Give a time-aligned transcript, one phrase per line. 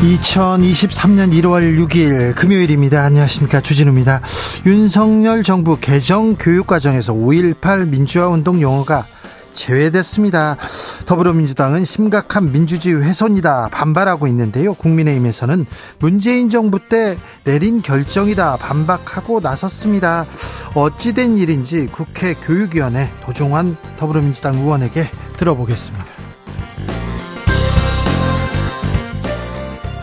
[0.00, 3.02] 2023년 1월 6일 금요일입니다.
[3.02, 3.62] 안녕하십니까.
[3.62, 4.20] 주진우입니다.
[4.66, 9.06] 윤석열 정부 개정 교육 과정에서 5.18 민주화 운동 용어가
[9.54, 10.58] 제외됐습니다.
[11.06, 14.74] 더불어민주당은 심각한 민주주의 훼손이다 반발하고 있는데요.
[14.74, 15.64] 국민의힘에서는
[15.98, 20.26] 문재인 정부 때 내린 결정이다 반박하고 나섰습니다.
[20.74, 26.15] 어찌된 일인지 국회 교육위원회 도종환 더불어민주당 의원에게 들어보겠습니다.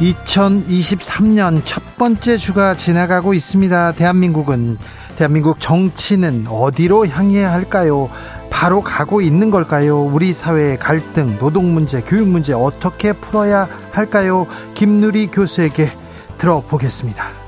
[0.03, 3.93] 2023년 첫 번째 주가 지나가고 있습니다.
[3.93, 4.77] 대한민국은
[5.17, 8.09] 대한민국 정치는 어디로 향해야 할까요?
[8.49, 10.03] 바로 가고 있는 걸까요?
[10.03, 14.47] 우리 사회의 갈등, 노동 문제, 교육 문제 어떻게 풀어야 할까요?
[14.73, 15.91] 김누리 교수에게
[16.37, 17.42] 들어보겠습니다.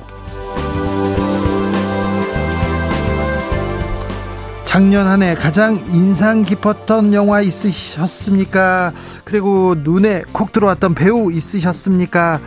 [4.75, 8.91] 작년 한 해 가장 인상 깊었던 영화 있으셨습니까?
[9.23, 12.41] 그리고 눈에 콕 들어왔던 배우 있으셨습니까?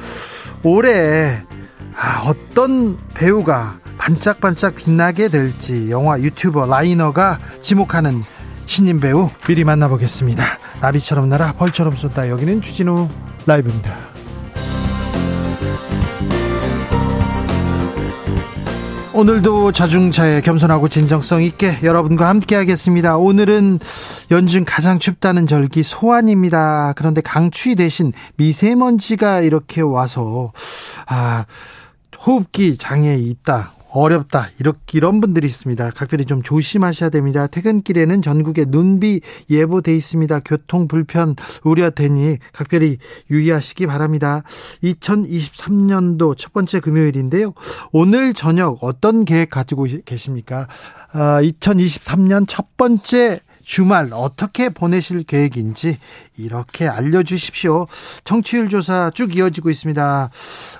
[0.63, 1.43] 올해
[1.97, 8.23] 아, 어떤 배우가 반짝반짝 빛나게 될지 영화 유튜버 라이너가 지목하는
[8.67, 10.45] 신인 배우 미리 만나보겠습니다.
[10.83, 12.29] 나비처럼 날아 벌처럼 쏜다.
[12.29, 13.09] 여기는 주진우
[13.47, 14.18] 라이브입니다.
[19.19, 23.17] 오늘도 자중차에 겸손하고 진정성 있게 여러분과 함께 하겠습니다.
[23.17, 23.81] 오늘은
[24.31, 26.93] 연중 가장 춥다는 절기 소환입니다.
[26.95, 30.53] 그런데 강추위 대신 미세먼지가 이렇게 와서
[31.09, 31.47] 아
[32.25, 33.73] 호흡기 장애 있다.
[33.91, 34.49] 어렵다.
[34.61, 35.91] 이렇게 이런 분들이 있습니다.
[35.91, 37.47] 각별히 좀 조심하셔야 됩니다.
[37.47, 40.41] 퇴근길에는 전국에 눈비 예보돼 있습니다.
[40.41, 42.99] 교통 불편 우려되니 각별히
[43.31, 44.43] 유의하시기 바랍니다.
[44.83, 47.55] 2023년도 첫 번째 금요일인데요.
[47.93, 50.69] 오늘 저녁 어떤 계획 가지고 계십니까?
[51.13, 55.99] 아, 2023년 첫 번째 주말 어떻게 보내실 계획인지
[56.39, 57.87] 이렇게 알려주십시오.
[58.25, 60.31] 청취율 조사 쭉 이어지고 있습니다.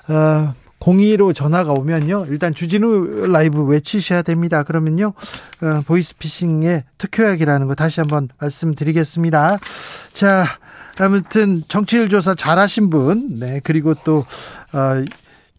[0.07, 2.25] 어, 02로 전화가 오면요.
[2.29, 4.63] 일단 주진우 라이브 외치셔야 됩니다.
[4.63, 5.13] 그러면요.
[5.61, 9.57] 어, 보이스피싱의 특효약이라는 거 다시 한번 말씀드리겠습니다.
[10.13, 10.45] 자,
[10.97, 14.25] 아무튼 정치율 조사 잘하신 분, 네, 그리고 또,
[14.73, 15.03] 어,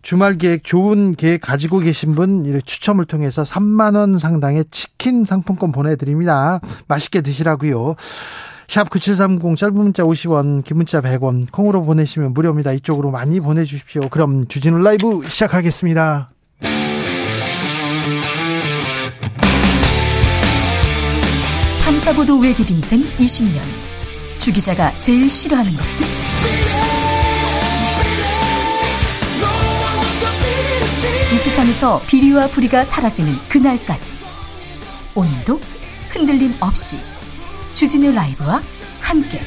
[0.03, 6.61] 주말 계획 좋은 계획 가지고 계신 분 추첨을 통해서 3만 원 상당의 치킨 상품권 보내드립니다.
[6.89, 7.97] 맛있게 드시라고요.
[8.71, 12.71] 샵 9730 짧은 문자 50원 긴 문자 100원 콩으로 보내시면 무료입니다.
[12.71, 14.09] 이쪽으로 많이 보내주십시오.
[14.11, 16.31] 그럼 주진우 라이브 시작하겠습니다.
[21.85, 23.59] 탐사보도 외길 인생 20년
[24.39, 26.07] 주 기자가 제일 싫어하는 것은?
[31.35, 34.15] 이 세상에서 비리와 부리가 사라지는 그날까지
[35.17, 35.61] 오늘도
[36.11, 37.10] 흔들림 없이
[37.81, 38.61] 주진우 라이브와
[39.01, 39.41] 함께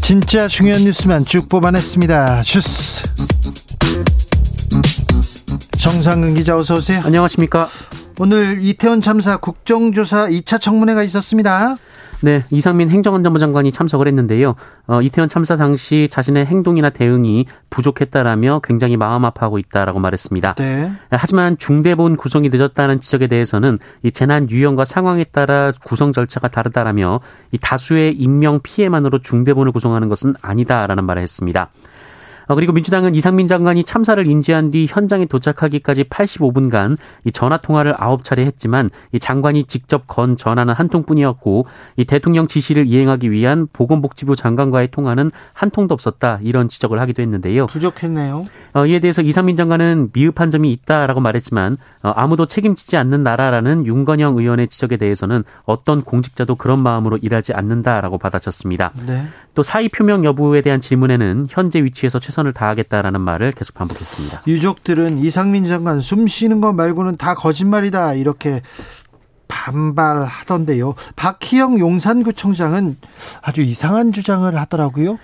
[0.00, 2.44] 진짜 중요한 뉴스만 쭉 뽑아냈습니다.
[2.44, 3.02] 주스
[5.76, 7.02] 정상근 기자 어서 오세요.
[7.04, 7.66] 안녕하십니까.
[8.20, 11.74] 오늘 이태원 참사 국정조사 2차 청문회가 있었습니다.
[12.20, 14.56] 네, 이상민 행정안전부 장관이 참석을 했는데요.
[14.86, 20.54] 어, 이태원 참사 당시 자신의 행동이나 대응이 부족했다라며 굉장히 마음 아파하고 있다라고 말했습니다.
[20.54, 20.92] 네.
[21.10, 27.20] 하지만 중대본 구성이 늦었다는 지적에 대해서는 이 재난 유형과 상황에 따라 구성 절차가 다르다라며
[27.52, 31.70] 이 다수의 인명 피해만으로 중대본을 구성하는 것은 아니다라는 말을 했습니다.
[32.48, 38.38] 어, 그리고 민주당은 이상민 장관이 참사를 인지한 뒤 현장에 도착하기까지 85분간 이 전화 통화를 9차례
[38.40, 41.66] 했지만 이 장관이 직접 건 전화는 한 통뿐이었고
[41.96, 47.66] 이 대통령 지시를 이행하기 위한 보건복지부 장관과의 통화는 한 통도 없었다 이런 지적을 하기도 했는데요.
[47.66, 48.46] 부족했네요.
[48.74, 54.38] 어, 이에 대해서 이상민 장관은 미흡한 점이 있다라고 말했지만 어, 아무도 책임지지 않는 나라라는 윤건영
[54.38, 58.92] 의원의 지적에 대해서는 어떤 공직자도 그런 마음으로 일하지 않는다라고 받아쳤습니다.
[59.06, 59.26] 네.
[59.58, 64.42] 또 사의 표명 여부에 대한 질문에는 현재 위치에서 최선을 다하겠다라는 말을 계속 반복했습니다.
[64.46, 68.62] 유족들은 이상민 장관 숨 쉬는 것 말고는 다 거짓말이다 이렇게
[69.48, 70.94] 반발하던데요.
[71.16, 72.98] 박희영 용산구청장은
[73.42, 75.18] 아주 이상한 주장을 하더라고요.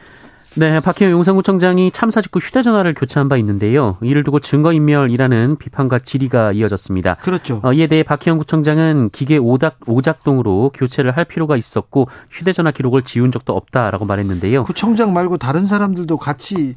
[0.56, 3.96] 네, 박희영 용산구청장이 참사 직후 휴대전화를 교체한 바 있는데요.
[4.02, 7.16] 이를 두고 증거인멸이라는 비판과 질의가 이어졌습니다.
[7.16, 7.60] 그렇죠.
[7.64, 13.32] 어, 이에 대해 박희영 구청장은 기계 오작, 오작동으로 교체를 할 필요가 있었고 휴대전화 기록을 지운
[13.32, 14.62] 적도 없다라고 말했는데요.
[14.62, 16.76] 구청장 말고 다른 사람들도 같이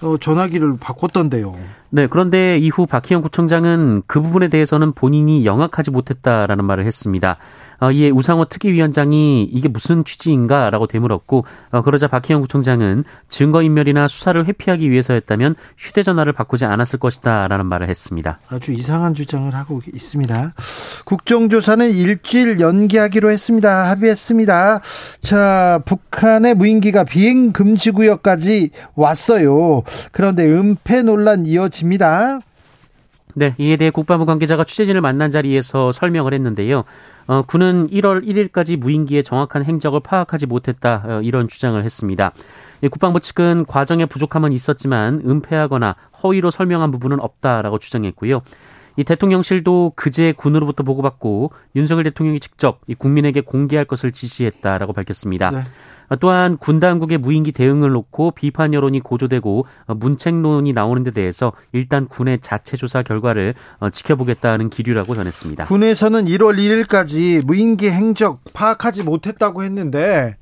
[0.00, 1.54] 어, 전화기를 바꿨던데요.
[1.90, 7.38] 네, 그런데 이후 박희영 구청장은 그 부분에 대해서는 본인이 영악하지 못했다라는 말을 했습니다.
[7.80, 14.90] 어, 이에 우상호 특위위원장이 이게 무슨 취지인가라고 되물었고 어, 그러자 박희영 구청장은 증거인멸이나 수사를 회피하기
[14.90, 18.40] 위해서였다면 휴대전화를 바꾸지 않았을 것이다라는 말을 했습니다.
[18.48, 20.52] 아주 이상한 주장을 하고 있습니다.
[21.04, 23.90] 국정조사는 일주일 연기하기로 했습니다.
[23.90, 24.80] 합의했습니다.
[25.20, 29.82] 자, 북한의 무인기가 비행 금지 구역까지 왔어요.
[30.10, 32.40] 그런데 은폐 논란 이어집니다.
[33.34, 36.84] 네, 이에 대해 국방부 관계자가 취재진을 만난 자리에서 설명을 했는데요.
[37.28, 42.32] 어, 군은 1월 1일까지 무인기의 정확한 행적을 파악하지 못했다 어, 이런 주장을 했습니다.
[42.82, 48.40] 예, 국방부 측은 과정에 부족함은 있었지만 은폐하거나 허위로 설명한 부분은 없다라고 주장했고요.
[48.98, 55.50] 이 대통령실도 그제 군으로부터 보고받고 윤석열 대통령이 직접 이 국민에게 공개할 것을 지시했다라고 밝혔습니다.
[55.50, 55.60] 네.
[56.18, 62.40] 또한 군 당국의 무인기 대응을 놓고 비판 여론이 고조되고 문책론이 나오는 데 대해서 일단 군의
[62.40, 65.66] 자체 조사 결과를 어, 지켜보겠다는 기류라고 전했습니다.
[65.66, 70.36] 군에서는 1월 1일까지 무인기 행적 파악하지 못했다고 했는데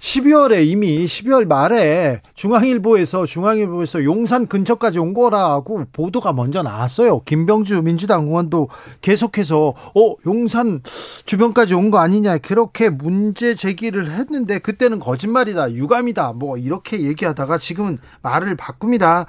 [0.00, 7.20] 12월에 이미 12월 말에 중앙일보에서 중앙일보에서 용산 근처까지 온 거라고 보도가 먼저 나왔어요.
[7.24, 8.70] 김병주 민주당 의원도
[9.02, 10.80] 계속해서 어 용산
[11.26, 17.98] 주변까지 온 거 아니냐 그렇게 문제 제기를 했는데 그때는 거짓말이다 유감이다 뭐 이렇게 얘기하다가 지금은
[18.22, 19.26] 말을 바꿉니다.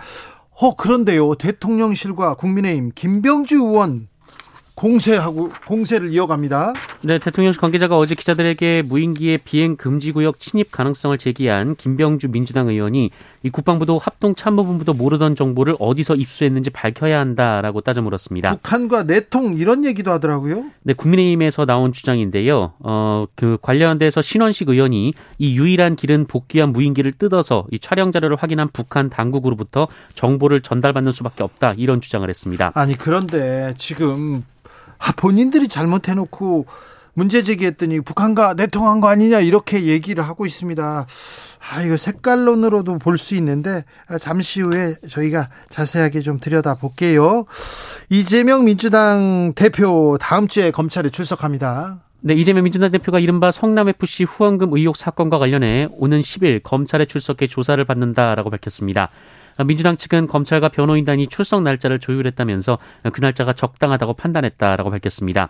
[0.53, 4.07] 어 그런데요 대통령실과 국민의힘 김병주 의원
[4.81, 6.74] 공세하고 공세를 이어갑니다.
[7.01, 13.12] 네, 대통령실 관계자가 어제 기자들에게 무인기의 비행 금지 구역 침입 가능성을 제기한 김병주 민주당 의원이
[13.44, 18.56] 이 국방부도 합동 참모본부도 모르던 정보를 어디서 입수했는지 밝혀야 한다라고 따져 물었습니다.
[18.56, 20.66] 북한과 내통 이런 얘기도 하더라고요.
[20.81, 22.74] 네, 국민의힘에서 나온 주장인데요.
[22.80, 28.68] 어, 그 관련돼서 신원식 의원이 이 유일한 길은 복귀한 무인기를 뜯어서 이 촬영 자료를 확인한
[28.74, 32.72] 북한 당국으로부터 정보를 전달받는 수밖에 없다 이런 주장을 했습니다.
[32.74, 34.44] 아니 그런데 지금
[35.01, 36.65] 아, 본인들이 잘못해놓고
[37.13, 41.06] 문제 제기했더니 북한과 내통한 거 아니냐 이렇게 얘기를 하고 있습니다.
[41.74, 47.45] 아, 이거 색깔론으로도 볼 수 있는데 아, 잠시 후에 저희가 자세하게 좀 들여다 볼게요.
[48.09, 52.00] 이재명 민주당 대표 다음 주에 검찰에 출석합니다.
[52.21, 57.83] 네, 이재명 민주당 대표가 이른바 성남FC 후원금 의혹 사건과 관련해 오는 10일 검찰에 출석해 조사를
[57.83, 59.09] 받는다라고 밝혔습니다.
[59.63, 62.77] 민주당 측은 검찰과 변호인단이 출석 날짜를 조율했다면서
[63.13, 65.49] 그 날짜가 적당하다고 판단했다라고 밝혔습니다.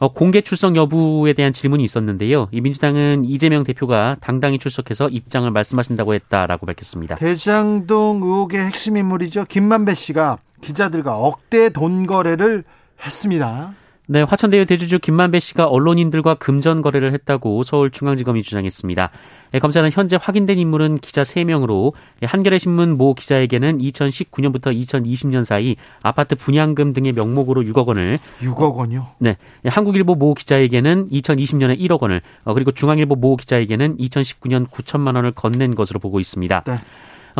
[0.00, 2.48] 어, 공개 출석 여부에 대한 질문이 있었는데요.
[2.52, 7.16] 이 민주당은 이재명 대표가 당당히 출석해서 입장을 말씀하신다고 했다라고 밝혔습니다.
[7.16, 9.44] 대장동 의혹의 핵심 인물이죠.
[9.44, 12.64] 김만배 씨가 기자들과 억대 돈 거래를
[13.04, 13.74] 했습니다.
[14.12, 19.10] 네, 화천대유 대주주 김만배 씨가 언론인들과 금전 거래를 했다고 서울중앙지검이 주장했습니다.
[19.52, 26.34] 네, 검찰은 현재 확인된 인물은 기자 3명으로 한겨레 신문 모 기자에게는 2019년부터 2020년 사이 아파트
[26.34, 29.06] 분양금 등의 명목으로 6억 원을 6억 원요?
[29.20, 29.36] 네.
[29.64, 35.76] 한국일보 모 기자에게는 2020년에 1억 원을 어, 그리고 중앙일보 모 기자에게는 2019년 9천만 원을 건넨
[35.76, 36.64] 것으로 보고 있습니다.
[36.66, 36.74] 네.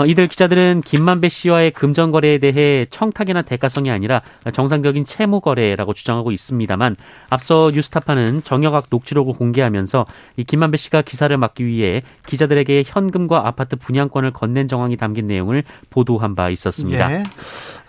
[0.00, 6.32] 어, 이들 기자들은 김만배 씨와의 금전 거래에 대해 청탁이나 대가성이 아니라 정상적인 채무 거래라고 주장하고
[6.32, 6.96] 있습니다만
[7.28, 10.06] 앞서 뉴스타파는 정영학 녹취록을 공개하면서
[10.38, 16.34] 이 김만배 씨가 기사를 막기 위해 기자들에게 현금과 아파트 분양권을 건넨 정황이 담긴 내용을 보도한
[16.34, 17.12] 바 있었습니다.
[17.12, 17.22] 예.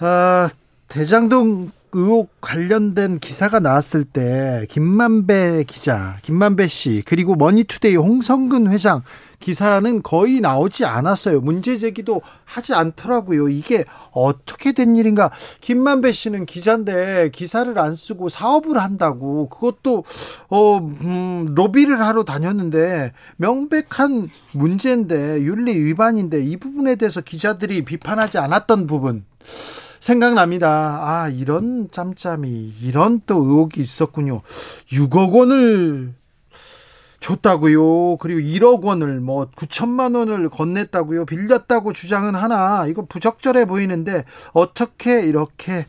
[0.06, 0.50] 어,
[0.90, 9.02] 대장동 의혹 관련된 기사가 나왔을 때 김만배 기자, 김만배 씨 그리고 머니투데이 홍선근 회장
[9.42, 11.42] 기사는 거의 나오지 않았어요.
[11.42, 13.50] 문제 제기도 하지 않더라고요.
[13.50, 15.30] 이게 어떻게 된 일인가?
[15.60, 20.06] 김만배 씨는 기자인데 기사를 안 쓰고 사업을 한다고 그것도
[20.50, 28.88] 어 음, 로비를 하러 다녔는데 명백한 문제인데 윤리 위반인데 이 부분에 대해서 기자들이 비판하지 않았던
[28.88, 29.26] 부분
[30.02, 31.00] 생각납니다.
[31.02, 34.42] 아, 이런 짬짬이, 이런 또 의혹이 있었군요.
[34.92, 36.16] 6억 원을
[37.22, 38.18] 줬다고요.
[38.18, 41.26] 그리고 1억 원을 뭐 9천만 원을 건넸다고요.
[41.26, 45.86] 빌렸다고 주장은 하나 이거 부적절해 보이는데 어떻게 이렇게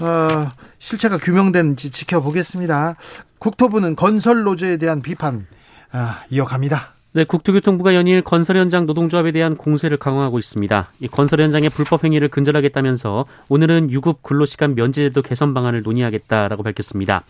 [0.00, 0.48] 어,
[0.78, 2.96] 실체가 규명되는지 지켜보겠습니다.
[3.38, 5.46] 국토부는 건설 노조에 대한 비판
[5.92, 6.94] 아, 이어갑니다.
[7.12, 10.92] 네, 국토교통부가 연일 건설 현장 노동조합에 대한 공세를 강화하고 있습니다.
[11.00, 17.24] 이 건설 현장의 불법 행위를 근절하겠다면서 오늘은 유급 근로시간 면제제도 개선 방안을 논의하겠다라고 밝혔습니다.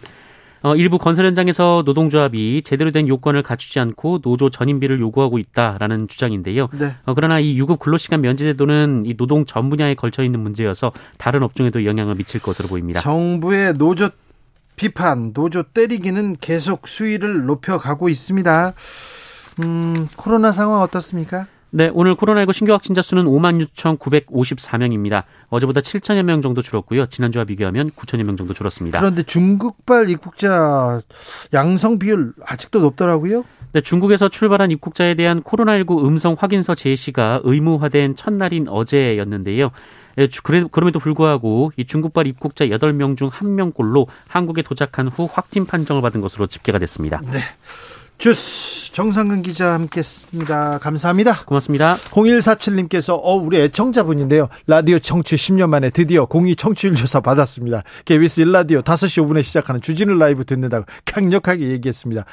[0.62, 6.69] 어, 일부 건설 현장에서 노동조합이 제대로 된 요건을 갖추지 않고 노조 전임비를 요구하고 있다라는 주장인데요.
[6.79, 6.95] 네.
[7.07, 11.43] 어, 그러나 이 유급 근로시간 면제 제도는 이 노동 전 분야에 걸쳐 있는 문제여서 다른
[11.43, 13.00] 업종에도 영향을 미칠 것으로 보입니다.
[13.00, 14.11] 정부의 노조
[14.76, 18.73] 비판, 노조 때리기는 계속 수위를 높여가고 있습니다.
[19.64, 21.47] 음, 코로나 상황 어떻습니까?
[21.72, 25.24] 네, 오늘 코로나19 신규 확진자 수는 5만 6,954명입니다.
[25.48, 27.06] 어제보다 7천여 명 정도 줄었고요.
[27.06, 28.98] 지난주와 비교하면 9천여 명 정도 줄었습니다.
[28.98, 31.00] 그런데 중국발 입국자
[31.54, 33.44] 양성 비율 아직도 높더라고요.
[33.72, 39.70] 네, 중국에서 출발한 입국자에 대한 코로나19 음성 확인서 제시가 의무화된 첫날인 어제였는데요.
[40.18, 40.28] 예,
[40.72, 46.48] 그럼에도 불구하고 이 중국발 입국자 8명 중 1명꼴로 한국에 도착한 후 확진 판정을 받은 것으로
[46.48, 47.20] 집계가 됐습니다.
[47.30, 47.38] 네.
[48.20, 50.80] 주스 정상근 기자 함께했습니다.
[50.80, 51.42] 감사합니다.
[51.46, 51.96] 고맙습니다.
[52.10, 54.50] 0147님께서 어 우리 애청자분인데요.
[54.66, 57.82] 라디오 청취 10년 만에 드디어 공이 청취율 조사 받았습니다.
[58.04, 62.26] KBS 1라디오 5시 5분에 시작하는 주진우 라이브 듣는다고 강력하게 얘기했습니다.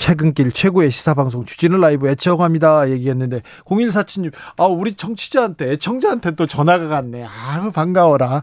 [0.00, 7.24] 최근길 최고의 시사방송 주진우 라이브 애청합니다 얘기했는데 0147님 아 우리 청취자한테 애청자한테 또 전화가 갔네
[7.24, 8.42] 아 반가워라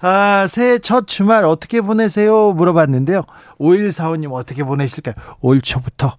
[0.00, 3.24] 아 새해 첫 주말 어떻게 보내세요 물어봤는데요
[3.58, 6.16] 5145님 어떻게 보내실까요 5일 초부터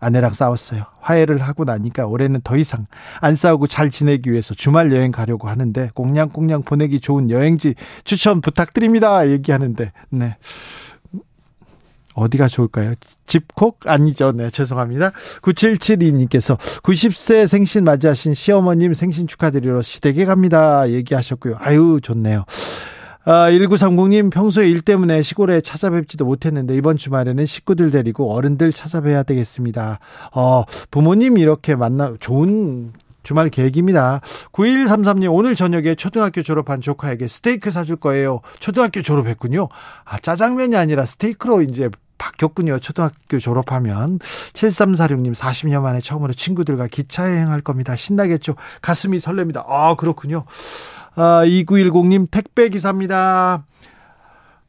[0.00, 0.84] 아내랑 싸웠어요.
[1.00, 2.86] 화해를 하고 나니까 올해는 더 이상
[3.20, 9.30] 안 싸우고 잘 지내기 위해서 주말 여행 가려고 하는데 꽁냥꽁냥 보내기 좋은 여행지 추천 부탁드립니다.
[9.30, 10.36] 얘기하는데 네.
[12.14, 12.94] 어디가 좋을까요?
[13.26, 13.80] 집콕?
[13.86, 14.32] 아니죠.
[14.32, 15.10] 네, 죄송합니다.
[15.42, 20.88] 9772님께서 90세 생신 맞이하신 시어머님 생신 축하드리러 시댁에 갑니다.
[20.90, 21.56] 얘기하셨고요.
[21.58, 22.44] 아유, 좋네요.
[23.26, 29.98] 아, 1930님 평소에 일 때문에 시골에 찾아뵙지도 못했는데 이번 주말에는 식구들 데리고 어른들 찾아뵈야 되겠습니다.
[30.34, 32.92] 어, 부모님 이렇게 만나 좋은
[33.22, 34.20] 주말 계획입니다.
[34.52, 38.40] 9133님, 오늘 저녁에 초등학교 졸업한 조카에게 스테이크 사줄 거예요.
[38.60, 39.68] 초등학교 졸업했군요.
[40.04, 42.78] 아, 짜장면이 아니라 스테이크로 이제 바뀌었군요.
[42.78, 44.18] 초등학교 졸업하면.
[44.18, 47.96] 7346님, 40년 만에 처음으로 친구들과 기차 여행할 겁니다.
[47.96, 48.54] 신나겠죠?
[48.82, 49.64] 가슴이 설렙니다.
[49.68, 50.44] 아, 그렇군요.
[51.16, 53.64] 아, 2910님, 택배 기사입니다.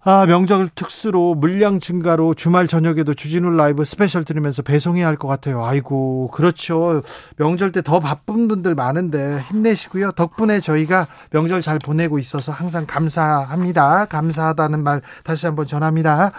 [0.07, 5.65] 아, 명절 특수로 물량 증가로 주말 저녁에도 주진우 라이브 스페셜 들으면서 배송해야 할 것 같아요.
[5.65, 7.01] 아이고, 그렇죠.
[7.37, 10.11] 명절 때 더 바쁜 분들 많은데 힘내시고요.
[10.11, 14.05] 덕분에 저희가 명절 잘 보내고 있어서 항상 감사합니다.
[14.05, 16.31] 감사하다는 말 다시 한번 전합니다.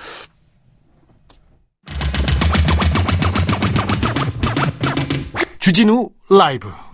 [5.59, 6.86] 주진우 라이브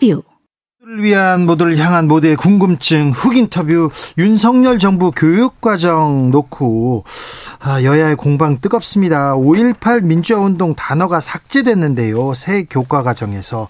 [0.00, 0.22] 인터뷰
[0.82, 7.04] 를 위한 모두를 향한 모두의 궁금증 훅 인터뷰 윤석열 정부 교육과정 놓고
[7.58, 9.34] 아, 여야의 공방 뜨겁습니다.
[9.34, 12.32] 5.18 민주화운동 단어가 삭제됐는데요.
[12.32, 13.68] 새 교과과정에서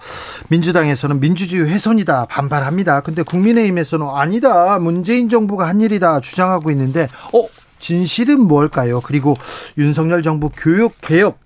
[0.50, 3.00] 민주당에서는 민주주의 훼손이다 반발합니다.
[3.00, 7.48] 근데 국민의힘에서는 아니다 문재인 정부가 한 일이다 주장하고 있는데 어
[7.80, 9.00] 진실은 뭘까요?
[9.00, 9.36] 그리고
[9.76, 11.40] 윤석열 정부 교육 개혁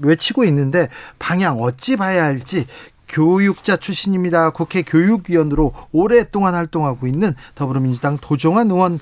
[0.00, 0.88] 외치고 있는데
[1.20, 2.66] 방향 어찌 봐야 할지
[3.10, 4.50] 교육자 출신입니다.
[4.50, 8.98] 국회 교육위원으로 오랫동안 활동하고 있는 더불어민주당 도종환 의원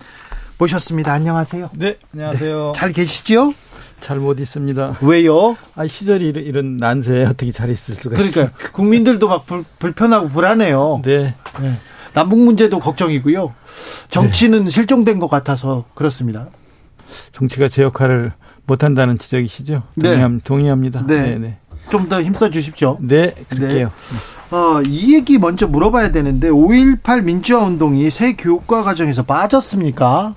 [0.59, 1.13] 모셨습니다.
[1.13, 1.71] 안녕하세요.
[1.75, 2.73] 네, 안녕하세요.
[2.75, 3.55] 네, 잘 계시죠?
[4.01, 4.99] 잘 못 있습니다.
[5.03, 5.57] 왜요?
[5.75, 8.51] 아, 시절이 이런 난세에 어떻게 잘 있을 수가 그러니까?
[8.73, 11.03] 국민들도 막 불, 불편하고 불안해요.
[11.05, 11.35] 네.
[11.61, 11.81] 네.
[12.13, 13.55] 남북 문제도 걱정이고요.
[14.09, 14.71] 정치는 네.
[14.71, 16.49] 실종된 것 같아서 그렇습니다.
[17.33, 18.33] 정치가 제 역할을
[18.67, 19.83] 못한다는 지적이시죠?
[20.01, 20.39] 동의합, 네.
[20.45, 21.07] 동의합니다.
[21.07, 21.23] 네.
[21.23, 21.59] 네, 네.
[21.91, 22.97] 좀 더 힘써 주십시오.
[23.01, 23.91] 네, 그럴게요.
[24.51, 24.57] 네.
[24.57, 30.35] 어, 이 얘기 먼저 물어봐야 되는데 5.18 민주화 운동이 새 교육과 과정에서 빠졌습니까?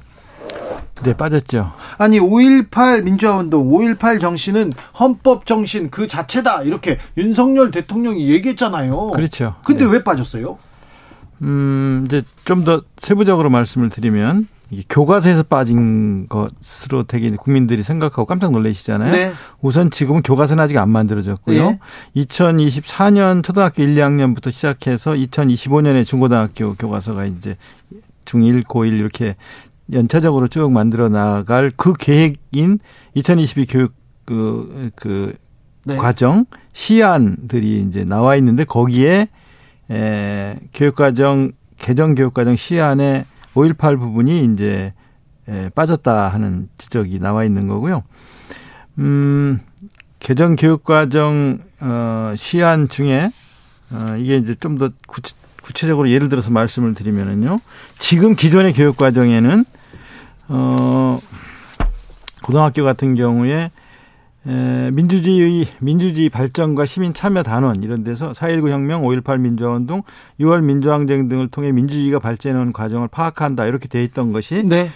[1.03, 1.71] 네, 빠졌죠.
[1.97, 6.61] 아니, 5.18 민주화 운동, 5.18 정신은 헌법 정신 그 자체다.
[6.63, 9.11] 이렇게 윤석열 대통령이 얘기했잖아요.
[9.11, 9.55] 그렇죠.
[9.65, 9.91] 근데 네.
[9.93, 10.57] 왜 빠졌어요?
[11.41, 14.47] 음, 이제 좀 더 세부적으로 말씀을 드리면
[14.87, 19.11] 교과서에서 빠진 것으로 되게 국민들이 생각하고 깜짝 놀라시잖아요.
[19.11, 19.31] 네.
[19.61, 21.71] 우선 지금은 교과서는 아직 안 만들어졌고요.
[21.71, 21.79] 네.
[22.15, 27.57] 2024년 초등학교 1, 2학년부터 시작해서 2025년에 중고등학교 교과서가 이제
[28.25, 29.35] 중1, 고1 이렇게
[29.91, 32.79] 연차적으로 쭉 만들어 나갈 그 계획인
[33.15, 35.33] 2022 교육 그, 그
[35.83, 35.97] 네.
[35.97, 39.27] 과정 시안들이 이제 나와 있는데 거기에
[39.89, 44.93] 에, 교육과정 개정 교육과정 시안에 5.18 부분이 이제
[45.75, 48.03] 빠졌다 하는 지적이 나와 있는 거고요.
[48.99, 49.59] 음,
[50.19, 53.31] 개정 교육 과정, 어, 시안 중에,
[53.91, 57.59] 어, 이게 이제 좀더 구체, 구체적으로 예를 들어서 말씀을 드리면은요.
[57.97, 59.65] 지금 기존의 교육 과정에는,
[60.49, 61.19] 어,
[62.43, 63.71] 고등학교 같은 경우에
[64.47, 70.03] 에, 민주주의 민주주의 발전과 시민 참여 단원 이런 데서 4.19 혁명, 5.18 민주화운동,
[70.39, 74.89] 6월 민주항쟁 등을 통해 민주주의가 발전하는 과정을 파악한다 이렇게 돼 있던 것이 네.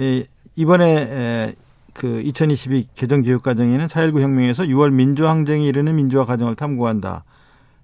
[0.00, 0.24] 에,
[0.56, 1.54] 이번에 에,
[1.94, 7.24] 그 2022 개정 교육 과정에는 4.19 혁명에서 6월 민주항쟁에 이르는 민주화 과정을 탐구한다.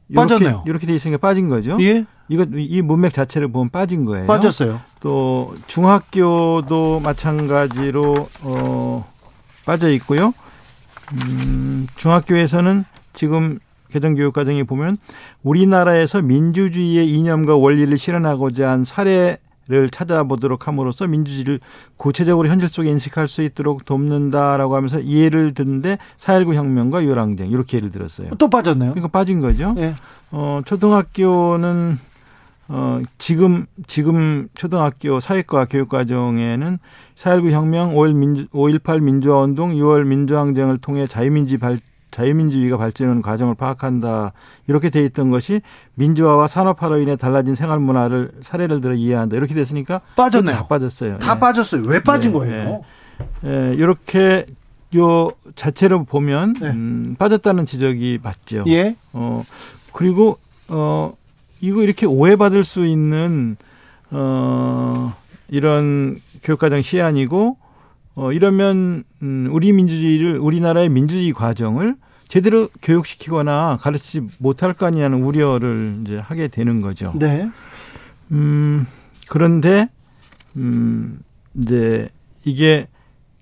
[0.09, 0.65] 이렇게, 빠졌네요.
[0.67, 1.79] 이렇게 돼 있으니까 빠진 거죠.
[1.81, 2.07] 예.
[2.29, 4.27] 이거 이 문맥 자체를 보면 빠진 거예요.
[4.27, 4.81] 빠졌어요.
[5.01, 9.07] 또 중학교도 마찬가지로 어
[9.65, 10.33] 빠져 있고요.
[11.13, 13.59] 음, 중학교에서는 지금
[13.91, 14.99] 개정교육과정에 보면
[15.43, 21.61] 우리나라에서 민주주의의 이념과 원리를 실현하고자 한 사례를 찾아보도록 함으로써 민주주의를
[21.97, 27.91] 구체적으로 현실 속에 인식할 수 있도록 돕는다라고 하면서 예를 드는데 4.19 혁명과 요랑쟁 이렇게 예를
[27.91, 28.31] 들었어요.
[28.39, 28.91] 또 빠졌네요.
[28.91, 29.73] 그러니까 빠진 거죠.
[29.75, 29.95] 네.
[30.33, 31.99] 어, 초등학교는
[32.69, 36.79] 어, 지금, 지금 초등학교 사회과 교육과정에는
[37.15, 41.79] 4.19 혁명, 5.1 민주, 5.18 민주화 운동, 6월 민주항쟁을 통해 자유민주 발,
[42.11, 44.33] 자유민주주의가 발전하는 과정을 파악한다.
[44.67, 45.61] 이렇게 돼 있던 것이
[45.95, 49.37] 민주화와 산업화로 인해 달라진 생활 문화를 사례를 들어 이해한다.
[49.37, 50.57] 이렇게 됐으니까 빠졌네요.
[50.57, 51.19] 다 빠졌어요.
[51.19, 51.41] 다 예.
[51.41, 51.83] 빠졌어요.
[51.87, 52.83] 왜 빠진 네, 거예요?
[53.45, 53.49] 예.
[53.71, 53.75] 예.
[53.75, 54.47] 이렇게
[54.97, 56.71] 요 자체로 보면 네.
[56.71, 58.65] 음, 빠졌다는 지적이 맞죠.
[58.69, 58.97] 예.
[59.13, 59.45] 어
[59.93, 61.13] 그리고 어
[61.61, 63.57] 이거 이렇게 오해받을 수 있는
[64.11, 65.15] 어
[65.49, 67.57] 이런 교육과정 시안이고
[68.15, 71.97] 어 이러면 음 우리 민주주의를 우리나라의 민주주의 과정을
[72.29, 77.13] 제대로 교육시키거나 가르치지 못할 거 아니냐는 우려를 이제 하게 되는 거죠.
[77.19, 77.49] 네.
[78.33, 78.87] 음
[79.29, 79.89] 그런데
[80.57, 81.21] 음
[81.55, 82.09] 이제
[82.45, 82.89] 이게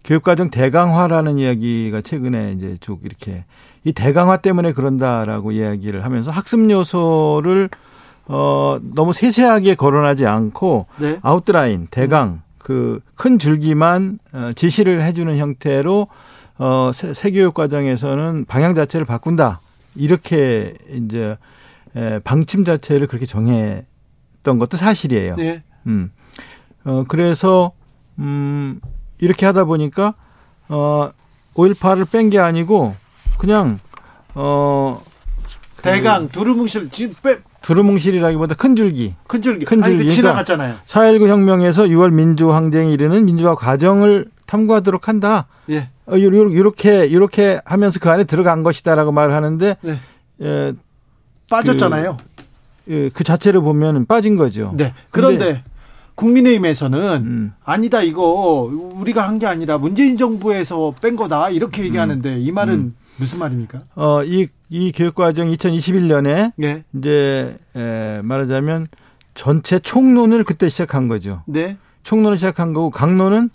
[0.05, 3.45] 교육과정 대강화라는 이야기가 최근에 이제 쭉 이렇게
[3.85, 7.71] 이 대강화 때문에 그런다라고 이야기를 하면서 학습 요소를
[8.27, 11.19] 어, 너무 세세하게 거론하지 않고 네.
[11.23, 12.43] 아웃라인, 대강, 음.
[12.59, 16.09] 그큰 줄기만 어, 지시를 해주는 형태로
[16.59, 19.61] 어, 새, 교육 과정에서는 방향 자체를 바꾼다.
[19.97, 21.37] 이렇게 이제
[21.97, 25.37] 에, 방침 자체를 그렇게 정했던 것도 사실이에요.
[25.37, 25.63] 네.
[25.87, 26.11] 음.
[26.85, 27.73] 어, 그래서
[28.19, 28.81] 음,
[29.19, 30.15] 이렇게 하다 보니까
[30.69, 31.11] 어,
[31.55, 32.95] 5.18을 뺀 게 아니고
[33.39, 33.79] 그냥
[34.35, 35.01] 어
[35.77, 39.15] 그 대강 두루뭉실 지금 빼 두루뭉실이라기보다 큰 줄기.
[39.27, 39.65] 큰 줄기.
[39.65, 40.03] 큰 줄기.
[40.03, 40.77] 아니, 지나갔잖아요.
[40.87, 45.47] 4.19 혁명에서 6월 민주항쟁에 이르는 민주화 과정을 탐구하도록 한다.
[45.71, 45.89] 예.
[46.07, 49.99] 어, 요렇게, 요렇게 하면서 그 안에 들어간 것이다라고 말을 하는데, 네.
[50.43, 50.73] 예,
[51.49, 52.19] 빠졌잖아요.
[52.85, 54.75] 그, 예, 그 자체를 보면 빠진 거죠.
[54.77, 54.93] 네.
[55.11, 55.63] 그런데
[56.17, 57.53] 국민의힘에서는 음.
[57.65, 62.41] 아니다 이거 우리가 한 게 아니라 문재인 정부에서 뺀 거다 이렇게 얘기하는데 음.
[62.41, 62.95] 이 말은 음.
[63.17, 63.83] 무슨 말입니까?
[63.95, 66.85] 어, 이, 이 교육과정 2021년에 네.
[66.95, 68.89] 이제 에, 말하자면
[69.35, 71.43] 전체 총론을 그때 시작한 거죠.
[71.47, 71.77] 네.
[72.03, 73.51] 총론을 시작한 거고 강론은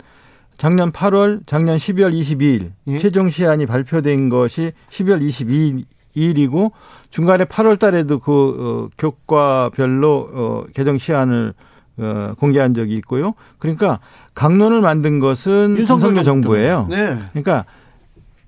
[0.56, 2.98] 작년 8월, 작년 12월 22일 예?
[2.98, 6.72] 최종 시안이 발표된 것이 12월 22일이고
[7.08, 11.54] 중간에 8월 달에도 그 어, 교과별로 어, 개정 시안을
[11.98, 13.34] 어, 공개한 적이 있고요.
[13.58, 14.00] 그러니까
[14.34, 16.86] 강론을 만든 것은 윤석열 정부예요.
[16.90, 17.18] 네.
[17.30, 17.64] 그러니까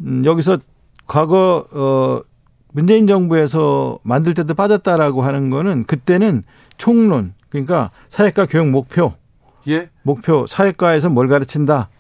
[0.01, 0.59] 음, 여기서
[1.13, 2.23] 과거 어
[2.73, 6.43] 문재인 정부에서 만들 때도 빠졌다라고 하는 거는 그때는
[6.79, 9.13] 총론 그러니까 사회과 교육 목표.
[9.69, 9.91] 예?
[10.05, 11.91] 목표 사회과에서 뭘 가르친다.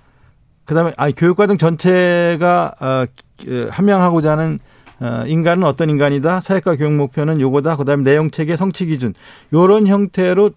[0.64, 3.04] 그다음에 아니 교육과정 전체가 어
[3.70, 4.58] 함양하고자 하는
[5.00, 6.40] 어 인간은 어떤 인간이다?
[6.40, 7.76] 사회과 교육 목표는 요거다.
[7.76, 9.12] 그다음에 내용 체계 성취 기준.
[9.52, 10.52] 요런 형태로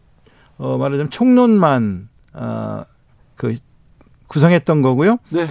[0.59, 3.57] 어 말하자면 총론만 어그
[4.27, 5.17] 구성했던 거고요.
[5.27, 5.45] 네.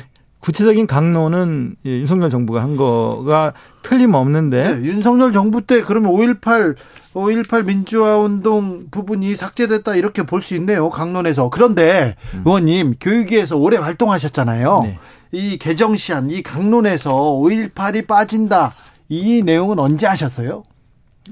[0.45, 4.75] 구체적인 강론은 윤석열 정부가 한 거가 틀림없는데.
[4.75, 6.77] 네, 윤석열 정부 때 그러면 5.18,
[7.15, 10.91] 5.18 민주화 운동 부분이 삭제됐다 이렇게 볼 수 있네요.
[10.91, 11.49] 강론에서.
[11.49, 12.43] 그런데 음.
[12.45, 14.81] 의원님, 교육위에서 오래 활동하셨잖아요.
[14.83, 14.99] 네.
[15.33, 18.75] 이 개정 시한, 이 강론에서 5.18이 빠진다.
[19.09, 20.63] 이 내용은 언제 하셨어요?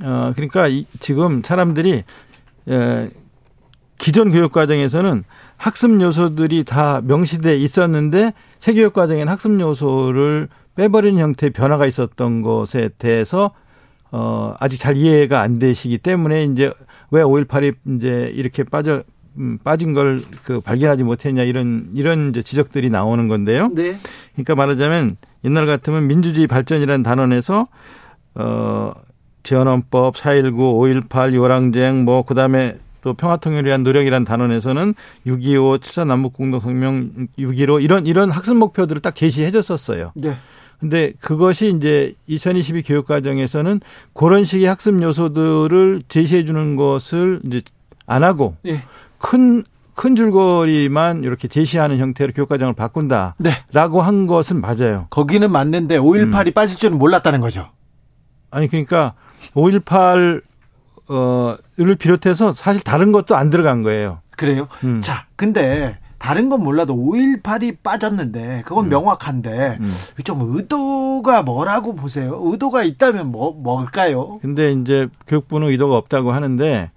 [0.02, 2.02] 어, 그러니까 이, 지금 사람들이
[2.70, 3.08] 에,
[3.98, 5.24] 기존 교육 과정에서는
[5.58, 10.46] 학습 요소들이 다 명시돼 있었는데 세교육 과정엔 학습 요소를
[10.76, 13.50] 빼버리는 형태의 변화가 있었던 것에 대해서
[14.12, 16.72] 어 아직 잘 이해가 안 되시기 때문에 이제
[17.10, 19.02] 왜 5.18이 이제 이렇게 빠져
[19.36, 23.70] 음, 빠진 걸 그 발견하지 못했냐 이런 이런 이제 지적들이 나오는 건데요.
[23.74, 23.96] 네.
[24.34, 27.66] 그러니까 말하자면 옛날 같으면 민주주의 발전이라는 단원에서
[28.36, 28.92] 어
[29.42, 34.94] 재헌헌법 4.19, 5.18, 요랑쟁 뭐 그다음에 또 평화통일을 위한 노력이란 단원에서는
[35.26, 40.12] 6.25, 7.4 남북공동성명 6.15 이런 이런 학습 목표들을 딱 제시해 줬었어요.
[40.14, 40.36] 네.
[40.80, 43.80] 근데 그것이 이제 2022 교육 과정에서는
[44.14, 47.62] 그런 식의 학습 요소들을 제시해 주는 것을 이제
[48.06, 48.82] 안 하고 예.
[49.18, 49.62] 큰,
[49.94, 54.04] 큰 줄거리만 이렇게 제시하는 형태로 교육과정을 바꾼다라고 네.
[54.04, 55.06] 한 것은 맞아요.
[55.10, 56.52] 거기는 맞는데 5.18이 음.
[56.52, 57.68] 빠질 줄은 몰랐다는 거죠.
[58.50, 59.14] 아니 그러니까
[59.54, 60.42] 5.18
[61.08, 64.20] 어를 비롯해서 사실 다른 것도 안 들어간 거예요.
[64.36, 64.68] 그래요?
[64.84, 65.00] 음.
[65.02, 68.88] 자, 근데 다른 건 몰라도 5.18이 빠졌는데 그건 음.
[68.90, 69.92] 명확한데 음.
[70.24, 72.40] 좀 의도가 뭐라고 보세요?
[72.44, 74.38] 의도가 있다면 뭐 뭘까요?
[74.40, 76.90] 근데 이제 교육부는 의도가 없다고 하는데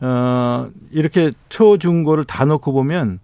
[0.00, 3.18] 어 이렇게 초중고를 다 놓고 보면